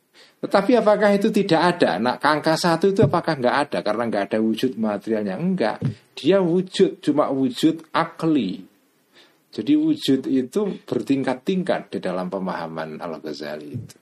[0.47, 1.99] Tetapi apakah itu tidak ada?
[1.99, 3.79] Nah, angka satu itu apakah nggak ada?
[3.83, 5.35] Karena nggak ada wujud materialnya.
[5.35, 5.83] Enggak.
[6.15, 8.63] Dia wujud, cuma wujud akli.
[9.51, 13.97] Jadi wujud itu bertingkat-tingkat di dalam pemahaman Al-Ghazali itu.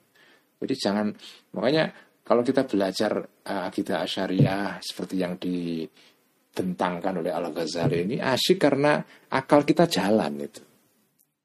[0.60, 1.08] Jadi jangan,
[1.56, 1.88] makanya
[2.20, 9.00] kalau kita belajar uh, akidah asyariah seperti yang ditentangkan oleh Al-Ghazali ini asyik karena
[9.32, 10.60] akal kita jalan itu.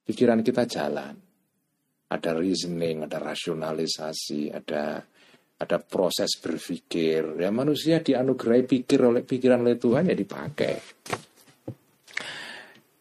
[0.03, 1.28] Pikiran kita jalan
[2.09, 5.05] ada reasoning, ada rasionalisasi, ada
[5.59, 7.37] ada proses berpikir.
[7.37, 10.75] Ya manusia dianugerahi pikir oleh pikiran oleh Tuhan ya dipakai.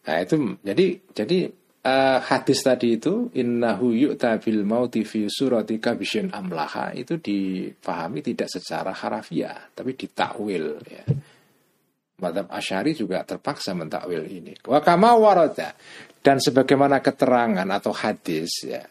[0.05, 1.39] Nah itu jadi jadi
[1.85, 8.51] uh, hadis tadi itu innahu yu'ta bil mauti fi suratika bisyin amlaha itu dipahami tidak
[8.51, 11.05] secara harafiah tapi ditakwil ya.
[12.19, 14.51] Madhab Asyari juga terpaksa mentakwil ini.
[14.67, 15.71] Wa kama warada
[16.19, 18.83] dan sebagaimana keterangan atau hadis ya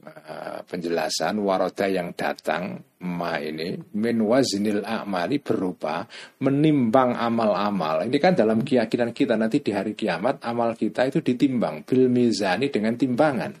[0.00, 6.08] Eh, penjelasan waroda yang datang ma ini min wazinil a'mali berupa
[6.40, 8.08] menimbang amal-amal.
[8.08, 12.72] Ini kan dalam keyakinan kita nanti di hari kiamat amal kita itu ditimbang bil mizani
[12.72, 13.52] dengan timbangan.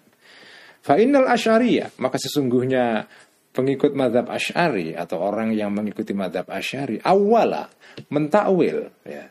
[0.80, 3.04] Fa innal asyariyah maka sesungguhnya
[3.52, 7.68] pengikut madhab asyari atau orang yang mengikuti madhab asyari awala
[8.08, 9.28] mentakwil ya.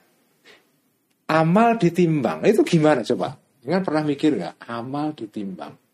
[1.25, 3.33] Amal ditimbang itu gimana coba?
[3.65, 5.88] Jangan pernah mikir nggak amal ditimbang?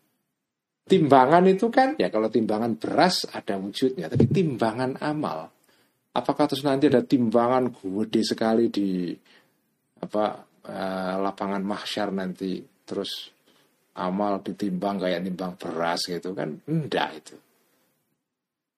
[0.86, 5.50] Timbangan itu kan ya kalau timbangan beras ada wujudnya, tapi timbangan amal.
[6.14, 9.10] Apakah terus nanti ada timbangan gede sekali di
[9.98, 13.34] apa uh, lapangan mahsyar nanti terus
[13.98, 16.54] amal ditimbang kayak timbang beras gitu kan?
[16.70, 17.36] Enggak itu.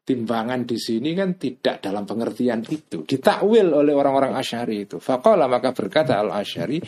[0.09, 3.05] Timbangan di sini kan tidak dalam pengertian itu.
[3.05, 4.97] Ditakwil oleh orang-orang Asyari itu.
[4.97, 6.81] Fakola maka berkata Al-Asyari,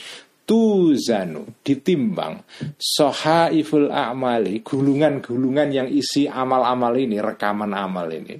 [0.50, 2.42] tuzanu ditimbang.
[2.74, 8.34] Sohaiful a'mali gulungan-gulungan yang isi amal-amal ini rekaman amal ini.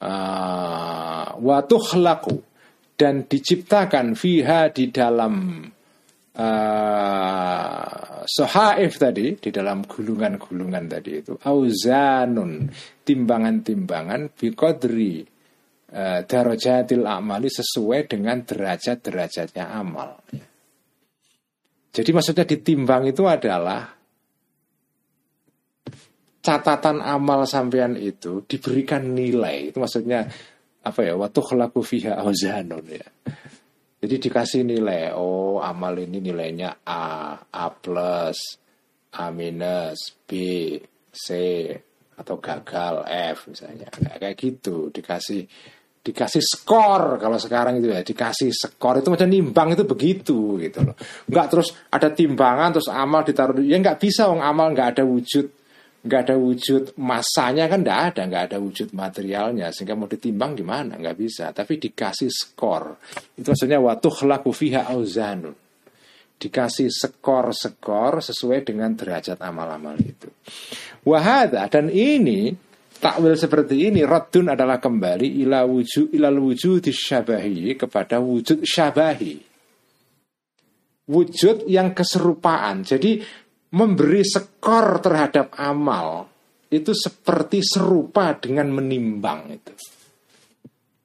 [0.00, 1.36] Uh,
[1.98, 2.38] laku
[2.94, 5.60] dan diciptakan fiha di dalam
[6.38, 11.34] uh, sohaif tadi di dalam gulungan-gulungan tadi itu.
[11.42, 12.70] Auzanun
[13.04, 15.26] timbangan-timbangan biqadri
[15.92, 20.22] uh, darajatil amali sesuai dengan derajat-derajatnya amal.
[21.90, 23.90] Jadi maksudnya ditimbang itu adalah
[26.40, 29.74] catatan amal sampean itu diberikan nilai.
[29.74, 30.24] Itu maksudnya
[30.86, 31.18] apa ya?
[31.18, 33.08] Waktu kelaku fiha awzanun ya.
[34.00, 38.56] Jadi dikasih nilai, oh amal ini nilainya A, A plus,
[39.12, 40.32] A minus, B,
[41.12, 41.26] C,
[42.16, 43.04] atau gagal
[43.36, 43.92] F misalnya.
[43.92, 45.44] Kayak gitu, dikasih
[46.00, 49.04] dikasih skor kalau sekarang itu ya dikasih skor.
[49.04, 50.96] Itu macam nimbang itu begitu gitu loh.
[51.28, 55.46] Nggak terus ada timbangan terus amal ditaruh ya nggak bisa wong amal nggak ada wujud.
[56.00, 59.68] Nggak ada wujud masanya kan nggak ada nggak ada wujud materialnya.
[59.68, 60.96] Sehingga mau ditimbang gimana?
[60.96, 61.52] Nggak bisa.
[61.52, 62.96] Tapi dikasih skor.
[63.36, 65.52] Itu maksudnya waktu laku fiha auzanun
[66.40, 70.32] dikasih skor-skor sesuai dengan derajat amal-amal itu.
[71.04, 72.56] Wahada dan ini
[73.00, 79.34] takwil seperti ini radun adalah kembali ila wujud ilal wujud syabahi kepada wujud syabahi
[81.08, 83.18] wujud yang keserupaan jadi
[83.74, 86.30] memberi skor terhadap amal
[86.70, 89.74] itu seperti serupa dengan menimbang itu.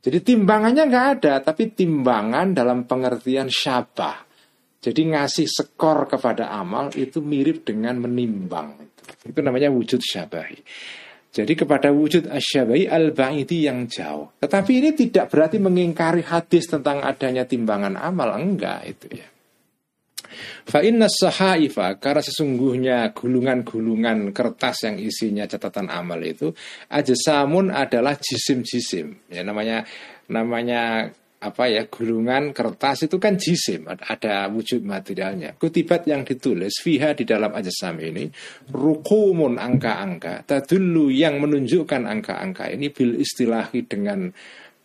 [0.06, 4.22] Jadi timbangannya nggak ada, tapi timbangan dalam pengertian syabah.
[4.78, 8.78] Jadi ngasih skor kepada amal itu mirip dengan menimbang.
[8.78, 10.62] Itu, itu namanya wujud syabahi.
[11.36, 14.40] Jadi kepada wujud asyabahi al-ba'idi yang jauh.
[14.40, 18.32] Tetapi ini tidak berarti mengingkari hadis tentang adanya timbangan amal.
[18.40, 19.28] Enggak itu ya.
[20.66, 26.56] Fa inna sahaifa karena sesungguhnya gulungan-gulungan kertas yang isinya catatan amal itu
[27.20, 29.28] samun adalah jisim-jisim.
[29.28, 29.84] Ya namanya
[30.32, 31.12] namanya
[31.46, 35.54] apa ya gulungan kertas itu kan jisim ada wujud materialnya.
[35.54, 38.26] Kutibat yang ditulis fiha di dalam ajasam ini
[38.74, 44.34] rukumun angka-angka tadullu yang menunjukkan angka-angka ini bil istilahi dengan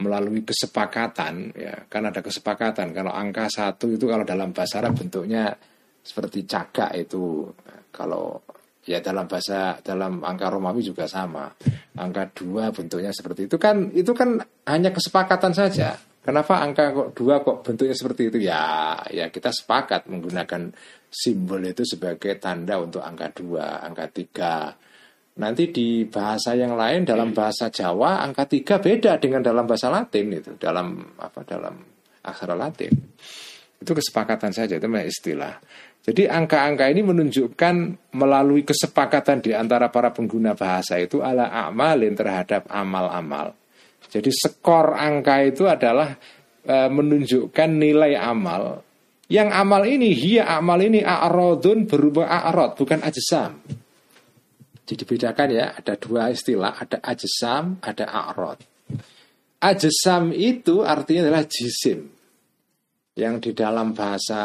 [0.05, 1.89] melalui kesepakatan ya.
[1.89, 5.57] Kan ada kesepakatan kalau angka satu itu kalau dalam bahasa Arab bentuknya
[6.05, 7.49] seperti cagak itu.
[7.89, 8.45] Kalau
[8.85, 11.49] ya dalam bahasa dalam angka Romawi juga sama.
[11.97, 17.41] Angka dua bentuknya seperti itu kan itu kan hanya kesepakatan saja kenapa angka kok dua
[17.41, 20.73] kok bentuknya seperti itu ya ya kita sepakat menggunakan
[21.09, 24.55] simbol itu sebagai tanda untuk angka dua angka tiga
[25.41, 30.37] Nanti di bahasa yang lain dalam bahasa Jawa angka tiga beda dengan dalam bahasa Latin
[30.37, 31.81] itu dalam apa dalam
[32.21, 32.93] aksara Latin
[33.81, 35.57] itu kesepakatan saja itu istilah.
[36.01, 37.75] Jadi angka-angka ini menunjukkan
[38.17, 43.57] melalui kesepakatan di antara para pengguna bahasa itu ala amalin terhadap amal-amal.
[44.11, 46.11] Jadi skor angka itu adalah
[46.67, 48.83] e, menunjukkan nilai amal.
[49.31, 53.63] Yang amal ini, hiya amal ini a'rodun berubah a'rod, bukan ajsam.
[54.83, 58.59] Jadi dibedakan ya, ada dua istilah, ada ajsam, ada a'rod.
[59.63, 62.11] Ajsam itu artinya adalah jisim.
[63.15, 64.43] Yang di dalam bahasa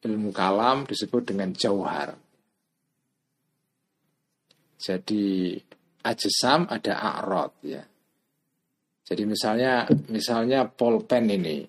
[0.00, 2.16] ilmu kalam disebut dengan jauhar.
[4.80, 5.54] Jadi
[6.02, 7.82] ajsam ada a'rod ya.
[9.02, 11.66] Jadi misalnya misalnya polpen ini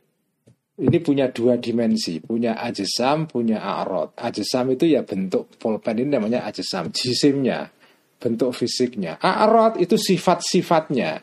[0.73, 4.17] ini punya dua dimensi, punya ajesam, punya a'rod.
[4.17, 7.69] Ajesam itu ya bentuk pulpen ini namanya ajesam, jisimnya,
[8.17, 9.21] bentuk fisiknya.
[9.21, 11.21] A'rod itu sifat-sifatnya.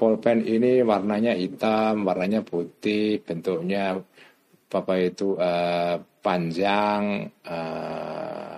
[0.00, 4.00] Pulpen ini warnanya hitam, warnanya putih, bentuknya
[4.70, 8.49] apa itu uh, panjang, uh,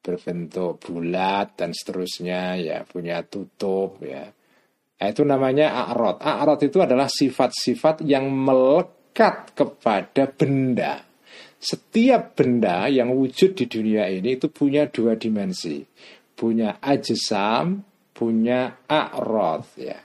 [0.00, 4.24] berbentuk bulat dan seterusnya ya punya tutup ya.
[5.00, 6.20] Nah, itu namanya a'rod.
[6.20, 11.00] A'rod itu adalah sifat-sifat yang melekat kepada benda.
[11.56, 15.80] Setiap benda yang wujud di dunia ini itu punya dua dimensi.
[16.36, 17.80] Punya ajsam,
[18.12, 19.96] punya a'rod ya.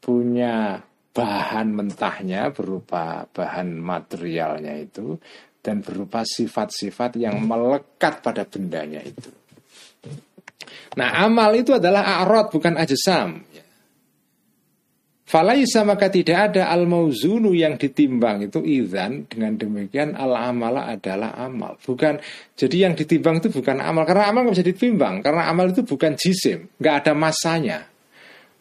[0.00, 0.84] Punya
[1.16, 5.16] bahan mentahnya berupa bahan materialnya itu
[5.66, 9.34] dan berupa sifat-sifat yang melekat pada bendanya itu.
[10.94, 13.42] Nah, amal itu adalah a'rod bukan ajsam.
[15.26, 18.46] Falaisa maka tidak ada al mauzunu yang ditimbang.
[18.46, 21.74] Itu izan dengan demikian al amala adalah amal.
[21.82, 22.22] Bukan
[22.54, 24.06] jadi yang ditimbang itu bukan amal.
[24.06, 25.26] Karena amal nggak bisa ditimbang.
[25.26, 26.70] Karena amal itu bukan jisim.
[26.78, 27.90] Nggak ada masanya.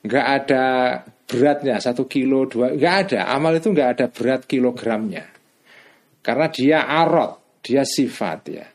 [0.02, 0.64] Nggak ada
[1.30, 1.78] beratnya.
[1.78, 3.30] Satu kilo dua nggak ada.
[3.30, 5.35] Amal itu nggak ada berat kilogramnya
[6.26, 8.66] karena dia arot dia sifat ya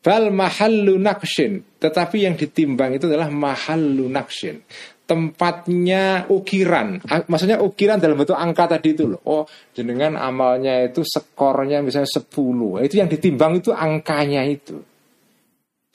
[0.00, 4.64] bal mahallu nakshin tetapi yang ditimbang itu adalah mahallu nakshin
[5.06, 6.98] tempatnya ukiran.
[7.30, 9.22] Maksudnya ukiran dalam bentuk angka tadi itu loh.
[9.22, 12.82] Oh, jenengan amalnya itu skornya misalnya 10.
[12.82, 14.82] Itu yang ditimbang itu angkanya itu.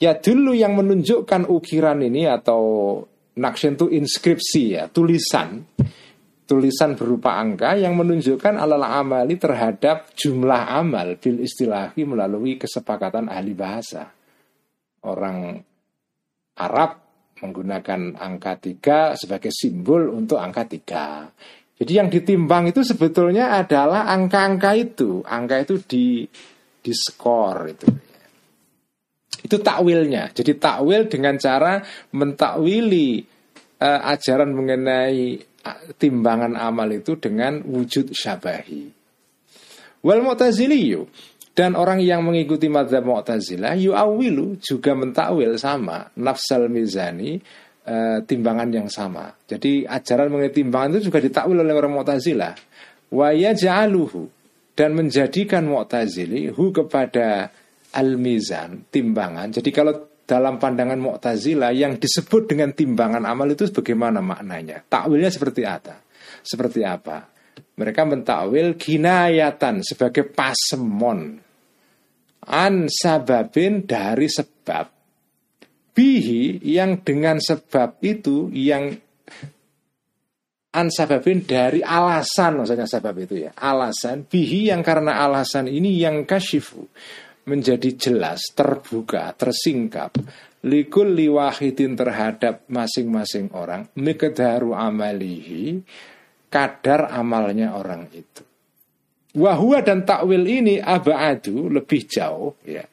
[0.00, 2.98] Ya dulu yang menunjukkan ukiran ini atau
[3.38, 5.62] naksin itu inskripsi ya, tulisan.
[6.52, 13.56] Tulisan berupa angka yang menunjukkan alal amali terhadap jumlah amal bil istilahi melalui kesepakatan ahli
[13.56, 14.12] bahasa.
[15.08, 15.56] Orang
[16.60, 16.90] Arab
[17.40, 21.24] menggunakan angka tiga sebagai simbol untuk angka tiga.
[21.72, 26.28] Jadi yang ditimbang itu sebetulnya adalah angka-angka itu, angka itu di
[26.84, 27.88] di skor itu.
[29.40, 30.36] Itu takwilnya.
[30.36, 31.80] Jadi takwil dengan cara
[32.12, 33.24] mentakwili
[33.80, 35.48] uh, ajaran mengenai
[35.96, 38.82] timbangan amal itu dengan wujud syabahi.
[40.02, 41.06] Wal mu'taziliyu
[41.52, 47.36] dan orang yang mengikuti madzhab Mu'tazilah yu'awilu juga mentakwil sama nafsal mizani
[47.84, 49.36] e, timbangan yang sama.
[49.44, 52.54] Jadi ajaran mengenai timbangan itu juga ditakwil oleh orang Mu'tazilah.
[53.12, 54.32] Wa yaj'aluhu
[54.72, 57.52] dan menjadikan Mu'tazili hu kepada
[57.92, 59.52] al-mizan, timbangan.
[59.52, 59.92] Jadi kalau
[60.32, 64.80] dalam pandangan Mu'tazilah yang disebut dengan timbangan amal itu bagaimana maknanya?
[64.80, 66.00] Takwilnya seperti apa?
[66.40, 67.28] Seperti apa?
[67.76, 71.36] Mereka mentakwil kinayatan sebagai pasemon
[72.48, 74.88] an sababin dari sebab
[75.92, 78.96] bihi yang dengan sebab itu yang
[80.72, 86.24] an sababin dari alasan maksudnya sebab itu ya alasan bihi yang karena alasan ini yang
[86.24, 86.88] kasyifu
[87.46, 90.14] menjadi jelas terbuka tersingkap.
[90.62, 95.82] Likul liwahidin terhadap masing-masing orang miqdaru amalihi
[96.46, 98.46] kadar amalnya orang itu.
[99.32, 102.84] Wahwa dan takwil ini abadu lebih jauh ya.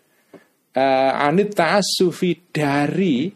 [0.70, 3.28] Uh, anit ta'assufi dari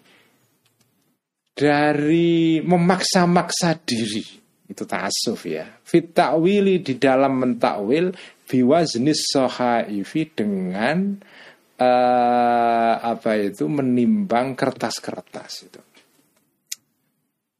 [1.53, 4.25] dari memaksa-maksa diri.
[4.65, 5.67] Itu ta'assuf ya.
[5.83, 8.09] Fit ta'wili di dalam mentakwil
[8.53, 11.17] biwaznis sohaifi dengan
[11.81, 15.81] uh, apa itu menimbang kertas-kertas itu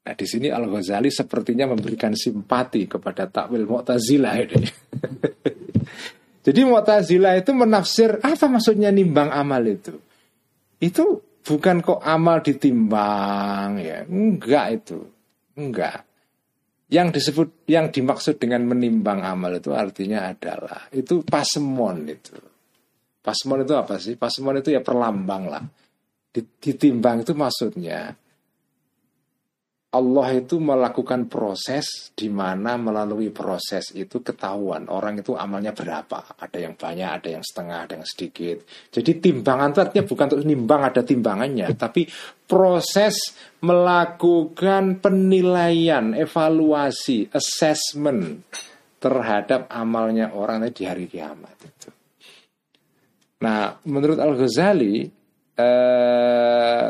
[0.04, 4.60] Nah di sini Al Ghazali sepertinya memberikan simpati kepada takwil Mu'tazilah ini.
[6.44, 9.96] Jadi Mu'tazilah itu menafsir apa maksudnya nimbang amal itu?
[10.76, 15.08] Itu bukan kok amal ditimbang ya, enggak itu,
[15.56, 16.04] enggak.
[16.84, 22.36] Yang disebut, yang dimaksud dengan menimbang amal itu artinya adalah itu pasemon itu.
[23.24, 24.20] Pasemon itu apa sih?
[24.20, 25.64] Pasemon itu ya perlambang lah.
[26.34, 28.12] Ditimbang itu maksudnya
[29.94, 36.34] Allah itu melakukan proses di mana melalui proses itu ketahuan orang itu amalnya berapa.
[36.34, 38.66] Ada yang banyak, ada yang setengah, ada yang sedikit.
[38.90, 42.10] Jadi timbangan itu artinya bukan untuk nimbang ada timbangannya, tapi
[42.42, 43.14] proses
[43.62, 48.42] melakukan penilaian, evaluasi, assessment
[48.98, 51.54] terhadap amalnya orang di hari kiamat.
[53.46, 55.06] Nah, menurut Al Ghazali,
[55.54, 56.86] eh,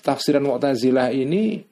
[0.00, 1.69] tafsiran Mu'tazilah ini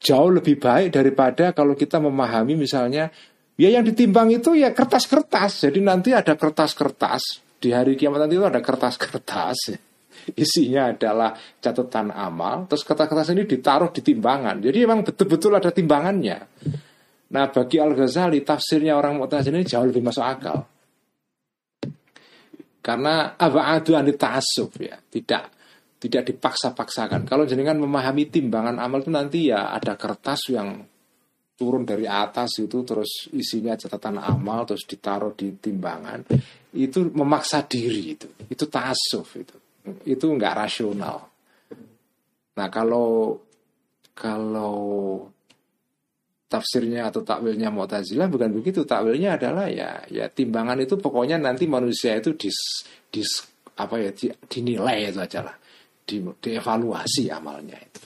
[0.00, 3.08] jauh lebih baik daripada kalau kita memahami misalnya
[3.56, 5.68] ya yang ditimbang itu ya kertas-kertas.
[5.68, 9.58] Jadi nanti ada kertas-kertas di hari kiamat nanti itu ada kertas-kertas.
[10.42, 14.58] Isinya adalah catatan amal, terus kertas-kertas ini ditaruh di timbangan.
[14.58, 16.38] Jadi memang betul-betul ada timbangannya.
[17.26, 20.62] Nah, bagi Al-Ghazali tafsirnya orang Mu'tazilah ini jauh lebih masuk akal.
[22.80, 25.55] Karena abadu anit ta'assub ya, tidak
[26.06, 27.26] tidak dipaksa-paksakan.
[27.26, 30.86] Kalau jenengan memahami timbangan amal itu nanti ya ada kertas yang
[31.58, 36.22] turun dari atas itu terus isinya catatan amal terus ditaruh di timbangan.
[36.70, 38.30] Itu memaksa diri itu.
[38.46, 39.56] Itu tasuf itu.
[40.06, 41.18] Itu nggak rasional.
[42.54, 43.34] Nah kalau
[44.14, 44.78] kalau
[46.46, 48.86] tafsirnya atau takwilnya Mu'tazilah bukan begitu.
[48.86, 53.42] Takwilnya adalah ya ya timbangan itu pokoknya nanti manusia itu dis, dis
[53.74, 54.14] apa ya
[54.46, 55.65] dinilai itu aja lah
[56.06, 58.02] di, dievaluasi amalnya itu.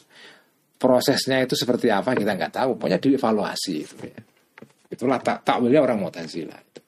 [0.81, 4.21] Prosesnya itu seperti apa kita nggak tahu, pokoknya dievaluasi itu ya.
[4.91, 6.81] Itulah tak takwilnya orang Mu'tazilah itu.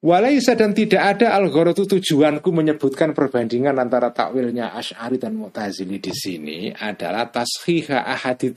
[0.00, 6.08] Walaisa dan tidak ada al itu tujuanku menyebutkan perbandingan antara takwilnya Ash'ari dan Mu'tazili di
[6.16, 8.56] sini adalah tashiha ahadi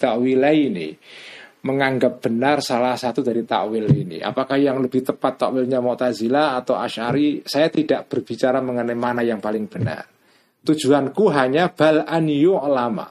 [0.56, 0.96] ini
[1.68, 4.24] menganggap benar salah satu dari takwil ini.
[4.24, 7.44] Apakah yang lebih tepat takwilnya Mu'tazila atau Ash'ari?
[7.44, 10.13] Saya tidak berbicara mengenai mana yang paling benar.
[10.64, 12.32] Tujuanku hanya bal an
[12.72, 13.08] lama.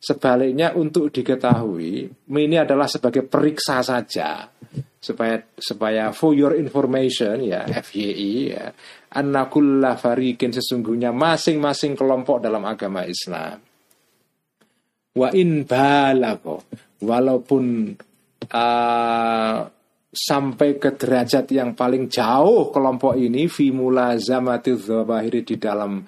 [0.00, 4.48] Sebaliknya untuk diketahui, ini adalah sebagai periksa saja.
[5.00, 8.68] Supaya supaya for your information ya FYI ya.
[9.16, 13.60] Annakulla farikin sesungguhnya masing-masing kelompok dalam agama Islam.
[15.16, 16.64] Wa in balago
[17.00, 17.96] walaupun
[18.52, 19.58] uh,
[20.10, 24.74] sampai ke derajat yang paling jauh kelompok ini fi mulazamati
[25.44, 26.02] di dalam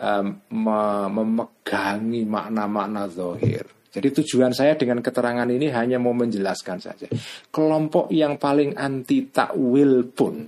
[0.00, 3.64] um, memegangi makna-makna zohir.
[3.96, 7.08] Jadi tujuan saya dengan keterangan ini hanya mau menjelaskan saja.
[7.48, 10.44] Kelompok yang paling anti takwil pun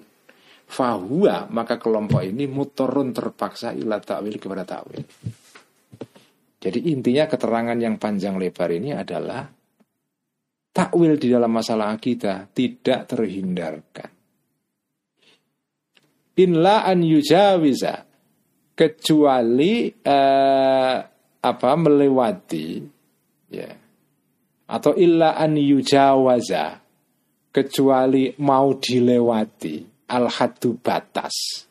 [0.68, 5.00] fahuwa maka kelompok ini mutorun terpaksa ila takwil kepada takwil.
[6.58, 9.48] Jadi intinya keterangan yang panjang lebar ini adalah
[10.68, 14.10] takwil di dalam masalah akidah tidak terhindarkan.
[16.36, 18.07] Inla an yujawiza
[18.78, 20.96] kecuali uh,
[21.42, 22.78] apa melewati
[23.50, 23.70] ya.
[24.68, 26.78] Atau illa an yujawaza
[27.50, 31.66] kecuali mau dilewati al haddu batas.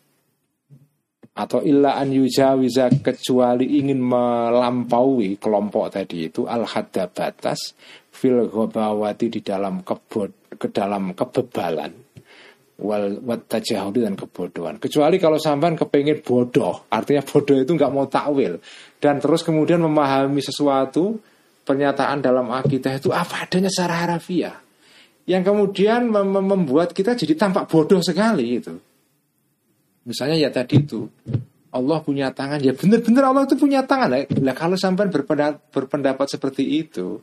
[1.38, 7.78] Atau illa an yujawiza kecuali ingin melampaui kelompok tadi itu al hadda batas
[8.10, 12.07] fil di dalam kebod ke dalam kebebalan
[12.78, 14.78] wal watajahudi dan kebodohan.
[14.78, 18.62] Kecuali kalau sampean kepengen bodoh artinya bodoh itu nggak mau takwil.
[19.02, 21.18] Dan terus kemudian memahami sesuatu
[21.66, 24.58] pernyataan dalam akidah itu apa adanya secara harafiah.
[25.28, 28.74] Yang kemudian mem membuat kita jadi tampak bodoh sekali itu.
[30.08, 31.04] Misalnya ya tadi itu
[31.74, 32.64] Allah punya tangan.
[32.64, 34.24] Ya benar-benar Allah itu punya tangan.
[34.24, 37.20] Lah kalau sampai berpendapat, berpendapat seperti itu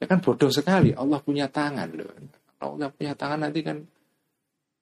[0.00, 0.94] ya kan bodoh sekali.
[0.96, 2.08] Allah punya tangan loh.
[2.56, 3.84] Allah punya tangan nanti kan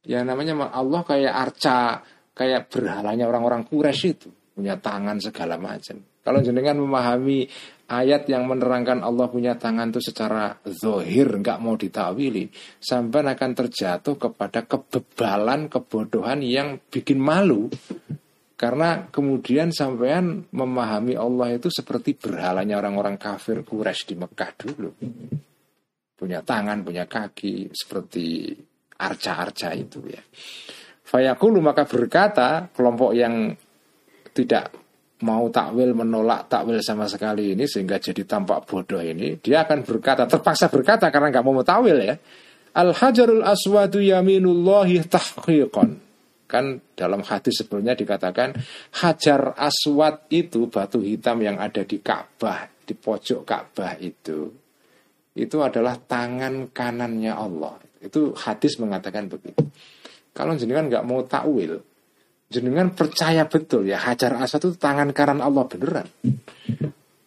[0.04, 2.04] ya namanya Allah kayak arca
[2.36, 5.98] kayak berhalanya orang-orang Quraisy itu punya tangan segala macam.
[6.24, 7.44] Kalau jenengan memahami
[7.90, 12.48] ayat yang menerangkan Allah punya tangan itu secara zohir nggak mau ditawili
[12.80, 17.68] sampai akan terjatuh kepada kebebalan kebodohan yang bikin malu.
[18.54, 24.90] Karena kemudian sampean memahami Allah itu seperti berhalanya orang-orang kafir Quraisy di Mekah dulu.
[26.14, 28.54] Punya tangan punya kaki seperti
[28.98, 30.22] arca-arca itu ya.
[31.04, 33.54] Fayaqulu maka berkata kelompok yang
[34.34, 34.74] tidak
[35.22, 40.26] mau takwil menolak takwil sama sekali ini sehingga jadi tampak bodoh ini dia akan berkata
[40.26, 42.18] terpaksa berkata karena nggak mau takwil ya
[42.74, 46.02] al hajarul aswadu yaminullahi tahqiqan.
[46.44, 48.52] Kan dalam hadis sebelumnya dikatakan
[49.00, 54.52] hajar aswad itu batu hitam yang ada di Ka'bah di pojok Ka'bah itu.
[55.34, 57.74] Itu adalah tangan kanannya Allah
[58.04, 59.64] itu hadis mengatakan begitu
[60.36, 61.80] kalau jenengan nggak mau takwil
[62.54, 66.06] jenengan percaya betul ya Hajar Aswad itu tangan kanan Allah beneran.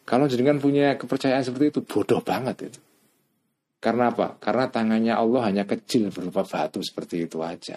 [0.07, 2.79] Kalau jenengan punya kepercayaan seperti itu bodoh banget itu.
[3.83, 4.39] Karena apa?
[4.39, 7.75] Karena tangannya Allah hanya kecil berupa batu seperti itu aja.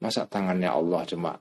[0.00, 1.36] Masa tangannya Allah cuma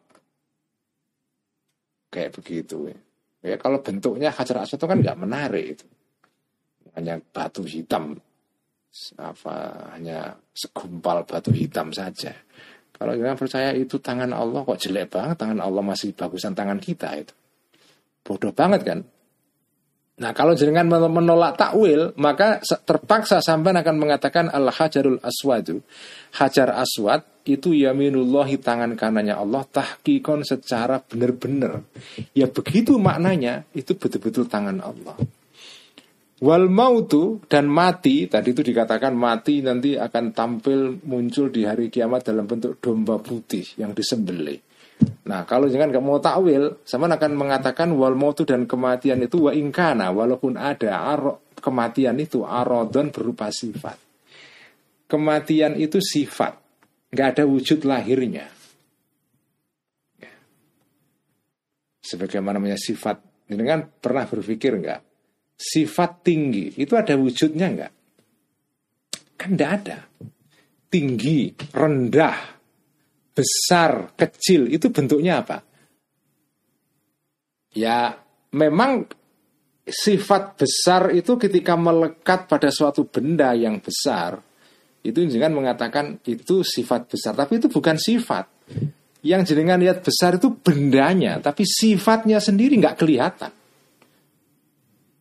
[2.11, 2.99] kayak begitu ya.
[3.39, 5.87] Ya kalau bentuknya Hajar Aswad itu kan nggak menarik itu.
[6.99, 8.19] Hanya batu hitam
[9.21, 12.33] apa hanya segumpal batu hitam saja.
[12.99, 17.15] Kalau kita percaya itu tangan Allah kok jelek banget, tangan Allah masih bagusan tangan kita
[17.15, 17.31] itu.
[18.27, 18.99] Bodoh banget kan?
[20.19, 25.79] Nah kalau jenengan menolak takwil maka terpaksa sampai akan mengatakan al hajarul aswadu
[26.35, 31.87] hajar aswad itu yaminullahi tangan kanannya Allah tahkikon secara benar-benar
[32.35, 35.15] ya begitu maknanya itu betul-betul tangan Allah
[36.39, 42.31] Wal mautu dan mati tadi itu dikatakan mati nanti akan tampil muncul di hari kiamat
[42.31, 44.55] dalam bentuk domba putih yang disembelih.
[45.27, 49.51] Nah kalau jangan nggak mau takwil, sama akan mengatakan wal mautu dan kematian itu wa
[49.51, 53.99] ingkana walaupun ada aro, kematian itu arodon berupa sifat.
[55.11, 56.55] Kematian itu sifat,
[57.11, 58.47] nggak ada wujud lahirnya.
[61.99, 63.21] Sebagaimana namanya sifat,
[63.51, 65.08] ini kan pernah berpikir nggak?
[65.59, 67.93] Sifat tinggi itu ada wujudnya enggak?
[69.35, 69.97] Kan enggak ada.
[70.89, 72.37] Tinggi, rendah,
[73.35, 75.61] besar, kecil itu bentuknya apa?
[77.75, 78.17] Ya,
[78.49, 79.05] memang
[79.85, 84.41] sifat besar itu ketika melekat pada suatu benda yang besar,
[85.05, 88.49] itu jangan mengatakan itu sifat besar, tapi itu bukan sifat.
[89.19, 93.51] Yang jenengan lihat besar itu bendanya, tapi sifatnya sendiri nggak kelihatan.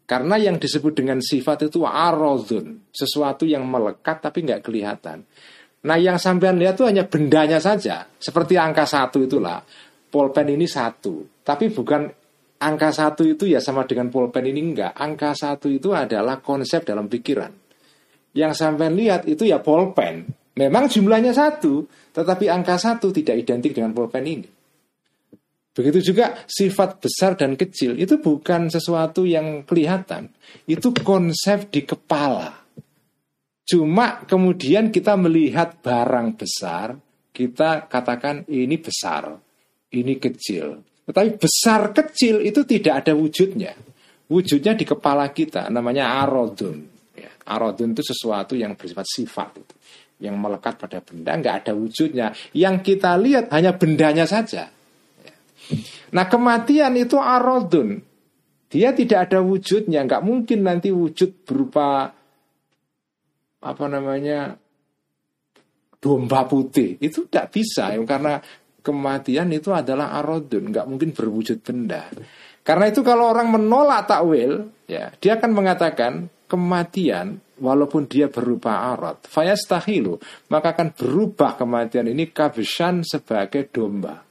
[0.09, 5.20] Karena yang disebut dengan sifat itu arodun, sesuatu yang melekat tapi nggak kelihatan.
[5.84, 9.61] Nah yang sampean lihat itu hanya bendanya saja, seperti angka satu itulah.
[10.09, 12.09] Polpen ini satu, tapi bukan
[12.56, 14.96] angka satu itu ya sama dengan polpen ini enggak.
[14.96, 17.52] Angka satu itu adalah konsep dalam pikiran.
[18.32, 20.24] Yang sampean lihat itu ya polpen.
[20.56, 21.84] Memang jumlahnya satu,
[22.16, 24.57] tetapi angka satu tidak identik dengan polpen ini.
[25.79, 30.26] Begitu juga sifat besar dan kecil itu bukan sesuatu yang kelihatan,
[30.66, 32.66] itu konsep di kepala.
[33.62, 36.99] Cuma kemudian kita melihat barang besar,
[37.31, 39.39] kita katakan ini besar,
[39.95, 40.83] ini kecil.
[41.07, 43.79] Tetapi besar kecil itu tidak ada wujudnya.
[44.26, 46.91] Wujudnya di kepala kita, namanya arodun.
[47.14, 49.51] Ya, arodun itu sesuatu yang bersifat sifat
[50.18, 52.35] yang melekat pada benda nggak ada wujudnya.
[52.51, 54.74] Yang kita lihat hanya bendanya saja.
[56.14, 58.00] Nah kematian itu arodun
[58.68, 62.12] Dia tidak ada wujudnya Nggak mungkin nanti wujud berupa
[63.58, 64.54] apa namanya
[65.98, 66.98] domba putih.
[67.02, 68.38] Itu tidak bisa ya, karena
[68.80, 72.08] kematian itu adalah arodun nggak mungkin berwujud benda.
[72.62, 76.12] Karena itu kalau orang menolak takwil ya dia akan mengatakan
[76.48, 80.20] kematian walaupun dia berupa arad fayastahilu
[80.52, 84.28] maka akan berubah kematian ini kabishan sebagai domba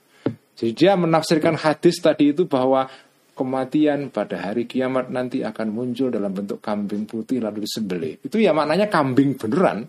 [0.58, 2.90] jadi dia menafsirkan hadis tadi itu bahwa
[3.38, 8.26] kematian pada hari kiamat nanti akan muncul dalam bentuk kambing putih lalu disembelih.
[8.26, 9.86] Itu ya maknanya kambing beneran.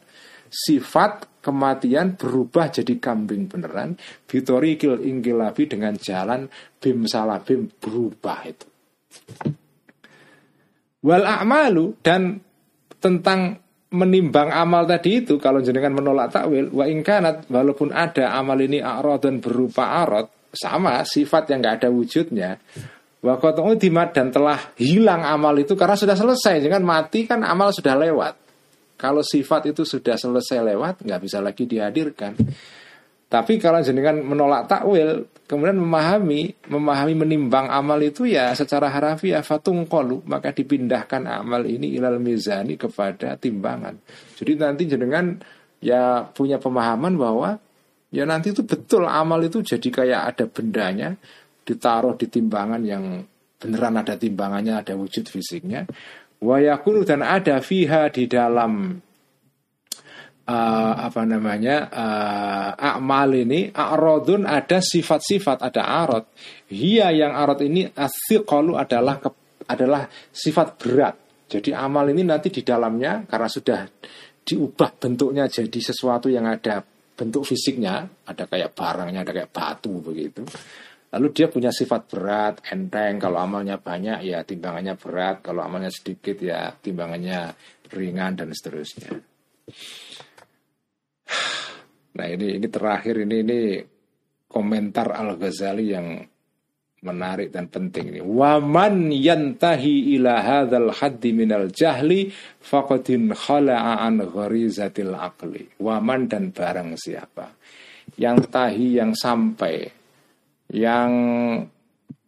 [0.48, 3.96] Sifat kematian berubah jadi kambing beneran.
[4.28, 6.44] Vitori kil ingkilabi dengan jalan
[6.76, 8.68] bim salabim berubah itu.
[11.00, 12.36] Wal a'malu dan
[13.00, 13.56] tentang
[13.88, 19.24] menimbang amal tadi itu kalau jenengan menolak takwil wa ingkanat walaupun ada amal ini arad
[19.24, 22.56] dan berupa arad sama sifat yang nggak ada wujudnya
[23.18, 26.62] Wakotongu dimat dan telah hilang amal itu karena sudah selesai.
[26.62, 28.34] Jangan mati kan amal sudah lewat.
[28.94, 32.38] Kalau sifat itu sudah selesai lewat, nggak bisa lagi dihadirkan.
[33.28, 39.84] Tapi kalau jenengan menolak takwil, kemudian memahami, memahami menimbang amal itu ya secara harafiah fatung
[39.84, 43.98] kolu, maka dipindahkan amal ini ilal mizani kepada timbangan.
[44.38, 45.36] Jadi nanti jenengan
[45.82, 47.58] ya punya pemahaman bahwa
[48.08, 51.08] ya nanti itu betul amal itu jadi kayak ada bendanya,
[51.64, 53.24] ditaruh di timbangan yang
[53.58, 55.84] beneran ada timbangannya, ada wujud fisiknya.
[56.38, 59.02] Wayakunu dan ada fiha di dalam
[60.48, 66.24] uh, apa namanya uh, akmal ini arodun ada sifat-sifat ada arot
[66.72, 67.92] hia yang arot ini
[68.48, 69.30] kalau adalah ke,
[69.68, 71.14] adalah sifat berat
[71.48, 73.80] jadi amal ini nanti di dalamnya karena sudah
[74.44, 76.80] diubah bentuknya jadi sesuatu yang ada
[77.18, 80.46] bentuk fisiknya ada kayak barangnya ada kayak batu begitu
[81.08, 83.16] Lalu dia punya sifat berat, enteng.
[83.16, 85.40] Kalau amalnya banyak ya timbangannya berat.
[85.40, 87.48] Kalau amalnya sedikit ya timbangannya
[87.92, 89.12] ringan dan seterusnya.
[92.08, 93.60] Nah ini ini terakhir ini ini
[94.50, 96.18] komentar Al Ghazali yang
[97.04, 98.20] menarik dan penting ini.
[98.22, 105.78] Waman yantahi ila hadzal haddi minal jahli faqadin khala'a an gharizatil aqli.
[105.78, 107.54] Waman dan barang siapa
[108.18, 109.86] yang tahi yang sampai
[110.72, 111.12] yang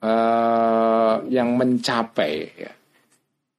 [0.01, 2.73] uh, yang mencapai ya,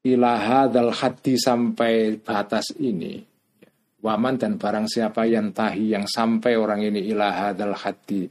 [0.05, 3.21] ilaha dal hati sampai batas ini
[4.01, 8.25] waman dan barang siapa yang tahi yang sampai orang ini ilaha dal hati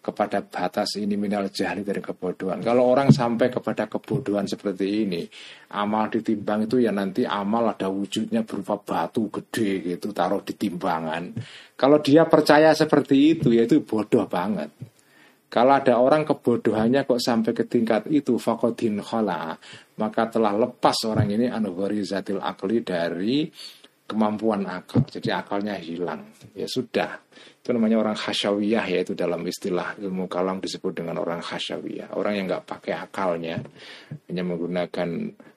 [0.00, 2.64] kepada batas ini minal jahli dari kebodohan.
[2.64, 5.28] Kalau orang sampai kepada kebodohan seperti ini,
[5.76, 11.36] amal ditimbang itu ya nanti amal ada wujudnya berupa batu gede gitu taruh di timbangan.
[11.76, 14.72] Kalau dia percaya seperti itu ya itu bodoh banget.
[15.50, 19.58] Kalau ada orang kebodohannya kok sampai ke tingkat itu fakodin khala,
[19.98, 21.50] maka telah lepas orang ini
[22.06, 23.50] zatil akli dari
[24.10, 25.06] kemampuan akal.
[25.06, 26.26] Jadi akalnya hilang.
[26.58, 27.22] Ya sudah.
[27.62, 32.18] Itu namanya orang khasyawiyah yaitu dalam istilah ilmu kalam disebut dengan orang khasyawiyah.
[32.18, 33.62] Orang yang nggak pakai akalnya,
[34.26, 35.08] hanya menggunakan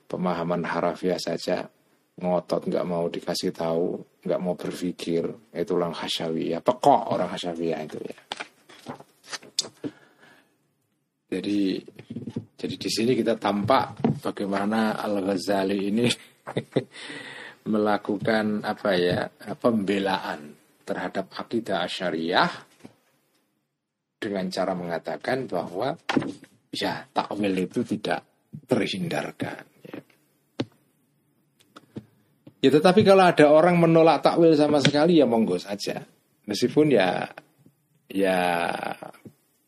[0.06, 1.66] pemahaman harafiah saja,
[2.22, 6.62] ngotot nggak mau dikasih tahu, nggak mau berpikir, itu orang khasyawiyah.
[6.62, 8.20] Pekok orang khasyawiyah itu ya.
[11.34, 11.82] Jadi
[12.64, 16.08] jadi di sini kita tampak bagaimana Al Ghazali ini
[17.64, 19.20] melakukan apa ya
[19.56, 20.52] pembelaan
[20.84, 22.52] terhadap akidah syariah
[24.20, 25.96] dengan cara mengatakan bahwa
[26.72, 28.24] ya takwil itu tidak
[28.68, 29.64] terhindarkan.
[32.64, 32.70] Ya.
[32.72, 36.04] tetapi kalau ada orang menolak takwil sama sekali ya monggo saja.
[36.48, 37.28] Meskipun ya
[38.12, 38.40] ya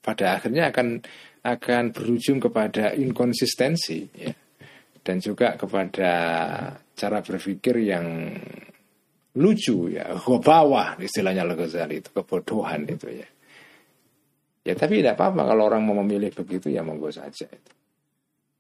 [0.04, 1.04] pada akhirnya akan
[1.46, 4.32] akan berujung kepada inkonsistensi ya.
[5.04, 6.12] dan juga kepada
[6.96, 8.32] cara berpikir yang
[9.36, 10.16] lucu ya.
[10.18, 13.28] Bawah istilahnya Al-Ghazali itu kebodohan itu ya.
[14.66, 15.54] Ya tapi tidak apa-apa.
[15.54, 17.74] Kalau orang mau memilih begitu ya monggo saja itu.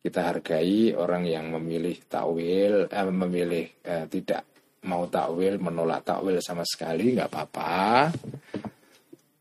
[0.06, 4.46] Kita hargai orang yang memilih takwil eh, memilih eh, tidak
[4.86, 8.14] mau takwil menolak takwil sama sekali nggak apa-apa.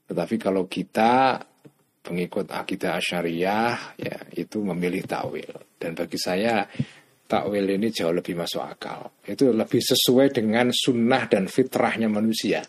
[0.08, 1.36] Tetapi kalau kita
[2.00, 5.52] pengikut akidah asyariah ya itu memilih takwil.
[5.76, 6.64] Dan bagi saya
[7.34, 9.10] takwil ini jauh lebih masuk akal.
[9.26, 12.62] Itu lebih sesuai dengan sunnah dan fitrahnya manusia.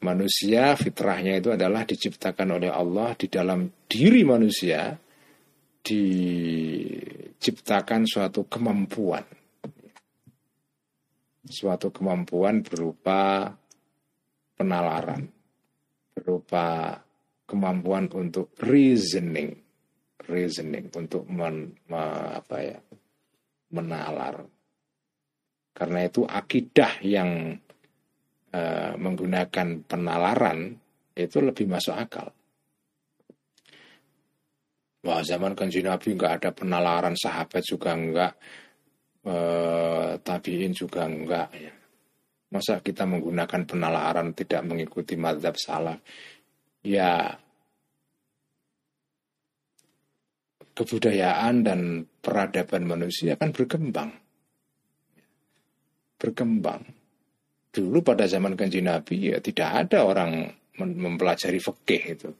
[0.00, 4.96] Manusia fitrahnya itu adalah diciptakan oleh Allah di dalam diri manusia
[5.84, 9.28] diciptakan suatu kemampuan.
[11.44, 13.52] Suatu kemampuan berupa
[14.56, 15.42] penalaran
[16.12, 17.00] berupa
[17.48, 19.56] kemampuan untuk reasoning,
[20.28, 22.02] reasoning untuk men, me,
[22.38, 22.78] apa ya,
[23.72, 24.44] menalar.
[25.72, 27.56] Karena itu akidah yang
[28.52, 30.76] uh, menggunakan penalaran
[31.16, 32.28] itu lebih masuk akal.
[35.02, 38.32] Wah zaman kanji Nabi nggak ada penalaran sahabat juga enggak,
[39.26, 41.74] uh, tabiin juga enggak ya.
[42.52, 45.96] Masa kita menggunakan penalaran tidak mengikuti madhab salah?
[46.84, 47.40] Ya
[50.72, 51.80] kebudayaan dan
[52.20, 54.10] peradaban manusia akan berkembang.
[56.16, 56.82] Berkembang.
[57.72, 62.30] Dulu pada zaman kanji Nabi ya tidak ada orang mempelajari fikih itu.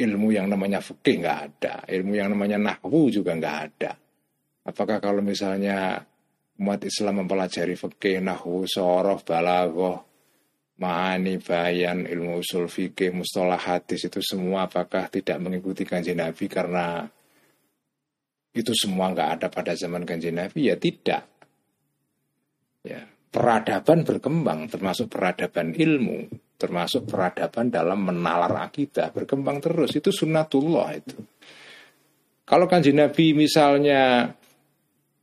[0.00, 3.92] Ilmu yang namanya fikih nggak ada, ilmu yang namanya nahwu juga nggak ada.
[4.64, 6.00] Apakah kalau misalnya
[6.56, 10.00] umat Islam mempelajari fikih, nahwu, sorof, balaghah,
[10.80, 17.04] Ma'ani, bayan, ilmu usul fikih, mustalah hadis itu semua apakah tidak mengikuti kanji Nabi karena
[18.56, 20.72] itu semua nggak ada pada zaman kanji Nabi?
[20.72, 21.28] Ya tidak.
[22.80, 29.92] Ya, peradaban berkembang, termasuk peradaban ilmu, termasuk peradaban dalam menalar akidah, berkembang terus.
[29.92, 31.20] Itu sunnatullah itu.
[32.48, 34.32] Kalau kanji Nabi misalnya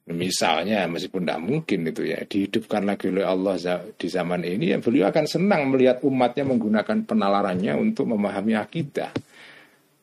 [0.07, 3.59] Misalnya meskipun tidak mungkin itu ya dihidupkan lagi oleh Allah
[3.91, 9.11] di zaman ini ya beliau akan senang melihat umatnya menggunakan penalarannya untuk memahami akidah.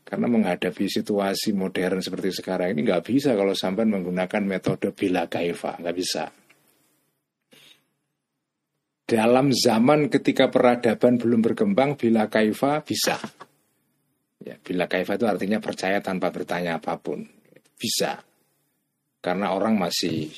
[0.04, 5.80] Karena menghadapi situasi modern seperti sekarang ini nggak bisa kalau sampai menggunakan metode bila kaifa,
[5.80, 6.28] nggak bisa.
[9.08, 13.16] Dalam zaman ketika peradaban belum berkembang, bila kaifa bisa.
[14.44, 17.24] Ya, bila kaifa itu artinya percaya tanpa bertanya apa pun.
[17.80, 18.33] Bisa
[19.24, 20.28] karena orang masih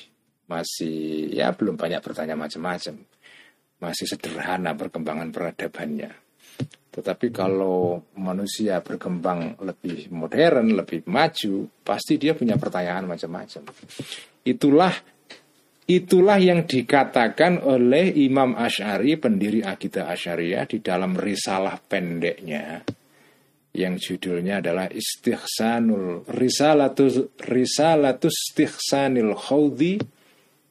[0.47, 3.03] masih ya belum banyak bertanya macam-macam.
[3.82, 6.14] Masih sederhana perkembangan peradabannya.
[6.95, 13.68] Tetapi kalau manusia berkembang lebih modern lebih maju pasti dia punya pertanyaan macam-macam.
[14.47, 14.95] Itulah
[15.91, 22.80] itulah yang dikatakan oleh Imam Ash'ari pendiri akidah Asyariah di dalam risalah pendeknya
[23.77, 30.01] yang judulnya adalah Istihsanul Risalatus Risalatus Istihsanil Khawdi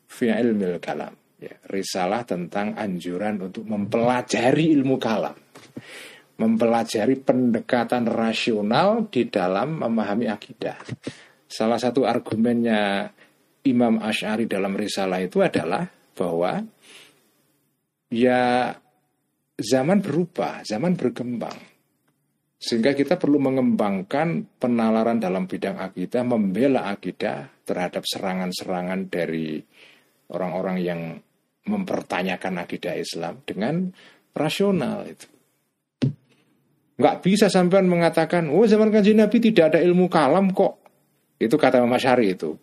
[0.09, 1.13] fi ilmil kalam.
[1.37, 5.37] Ya, risalah tentang anjuran untuk mempelajari ilmu kalam.
[6.41, 10.81] Mempelajari pendekatan rasional di dalam memahami akidah.
[11.45, 13.07] Salah satu argumennya
[13.69, 15.85] Imam Ash'ari dalam risalah itu adalah
[16.17, 16.65] bahwa
[18.09, 18.73] ya
[19.55, 21.74] zaman berubah, zaman berkembang
[22.55, 29.59] sehingga kita perlu mengembangkan penalaran dalam bidang akidah, membela akidah terhadap serangan-serangan dari
[30.31, 31.01] orang-orang yang
[31.65, 33.91] mempertanyakan akidah Islam dengan
[34.31, 35.27] rasional itu.
[36.95, 40.79] Nggak bisa sampai mengatakan, oh zaman kanji Nabi tidak ada ilmu kalam kok.
[41.35, 42.55] Itu kata Mas Syari itu.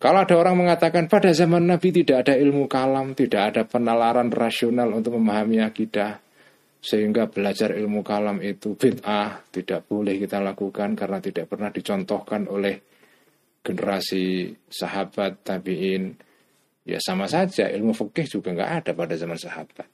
[0.00, 4.96] Kalau ada orang mengatakan pada zaman Nabi tidak ada ilmu kalam, tidak ada penalaran rasional
[4.96, 6.23] untuk memahami akidah,
[6.84, 12.76] sehingga belajar ilmu kalam itu bid'ah tidak boleh kita lakukan karena tidak pernah dicontohkan oleh
[13.64, 16.12] generasi sahabat tabiin.
[16.84, 19.88] Ya sama saja ilmu fikih juga nggak ada pada zaman sahabat.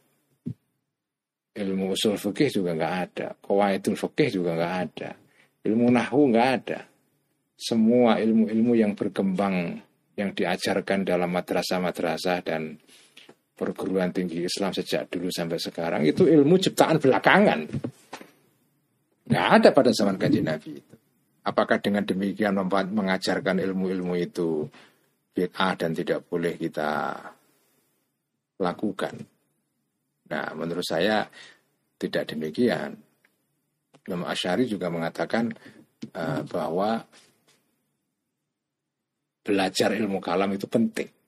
[1.54, 3.38] Ilmu usul fikih juga nggak ada.
[3.38, 5.10] Kawaidul fikih juga nggak ada.
[5.62, 6.90] Ilmu nahu nggak ada.
[7.54, 9.78] Semua ilmu-ilmu yang berkembang
[10.18, 12.82] yang diajarkan dalam madrasah-madrasah dan
[13.60, 17.60] perguruan tinggi Islam sejak dulu sampai sekarang itu ilmu ciptaan belakangan.
[19.28, 20.80] Nggak ada pada zaman kajian Nabi.
[21.44, 24.64] Apakah dengan demikian mengajarkan ilmu-ilmu itu
[25.36, 27.20] bid'ah dan tidak boleh kita
[28.64, 29.14] lakukan?
[30.32, 31.28] Nah, menurut saya
[32.00, 32.96] tidak demikian.
[34.08, 35.52] Imam Asyari juga mengatakan
[36.16, 37.04] uh, bahwa
[39.44, 41.19] belajar ilmu kalam itu penting.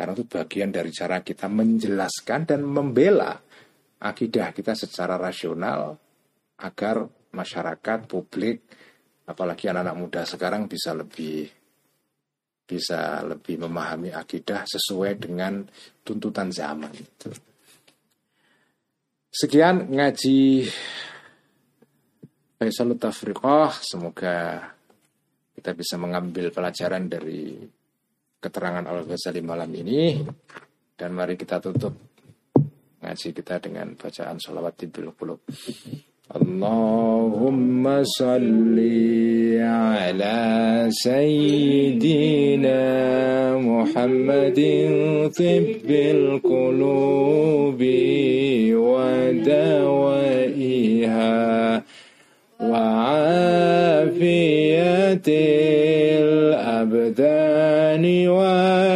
[0.00, 3.36] Karena itu bagian dari cara kita menjelaskan dan membela
[4.00, 5.92] akidah kita secara rasional
[6.56, 7.04] agar
[7.36, 8.64] masyarakat, publik,
[9.28, 11.52] apalagi anak-anak muda sekarang bisa lebih
[12.64, 15.68] bisa lebih memahami akidah sesuai dengan
[16.00, 16.96] tuntutan zaman.
[19.28, 20.64] Sekian ngaji
[22.56, 23.76] Faisal Tafriqah.
[23.84, 24.64] Semoga
[25.52, 27.68] kita bisa mengambil pelajaran dari
[28.40, 30.16] keterangan Al-Ghazali malam ini
[30.96, 31.92] dan mari kita tutup
[33.00, 35.40] ngaji kita dengan bacaan salawat tibil qulub.
[36.30, 42.78] Allahumma salli ala sayyidina
[43.58, 47.90] Muhammadin tibbil qulubi
[48.78, 51.34] wa dawaiha
[52.62, 52.84] wa
[54.06, 55.69] afiyatil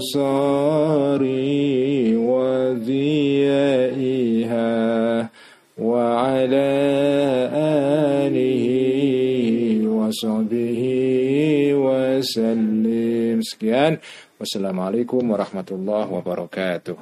[0.00, 1.22] الأبصار
[5.78, 6.68] وعلى
[8.24, 8.64] آله
[9.88, 10.82] وصحبه
[11.76, 14.00] وسلم sekian
[14.40, 16.96] wassalamualaikum warahmatullahi wabarakatuh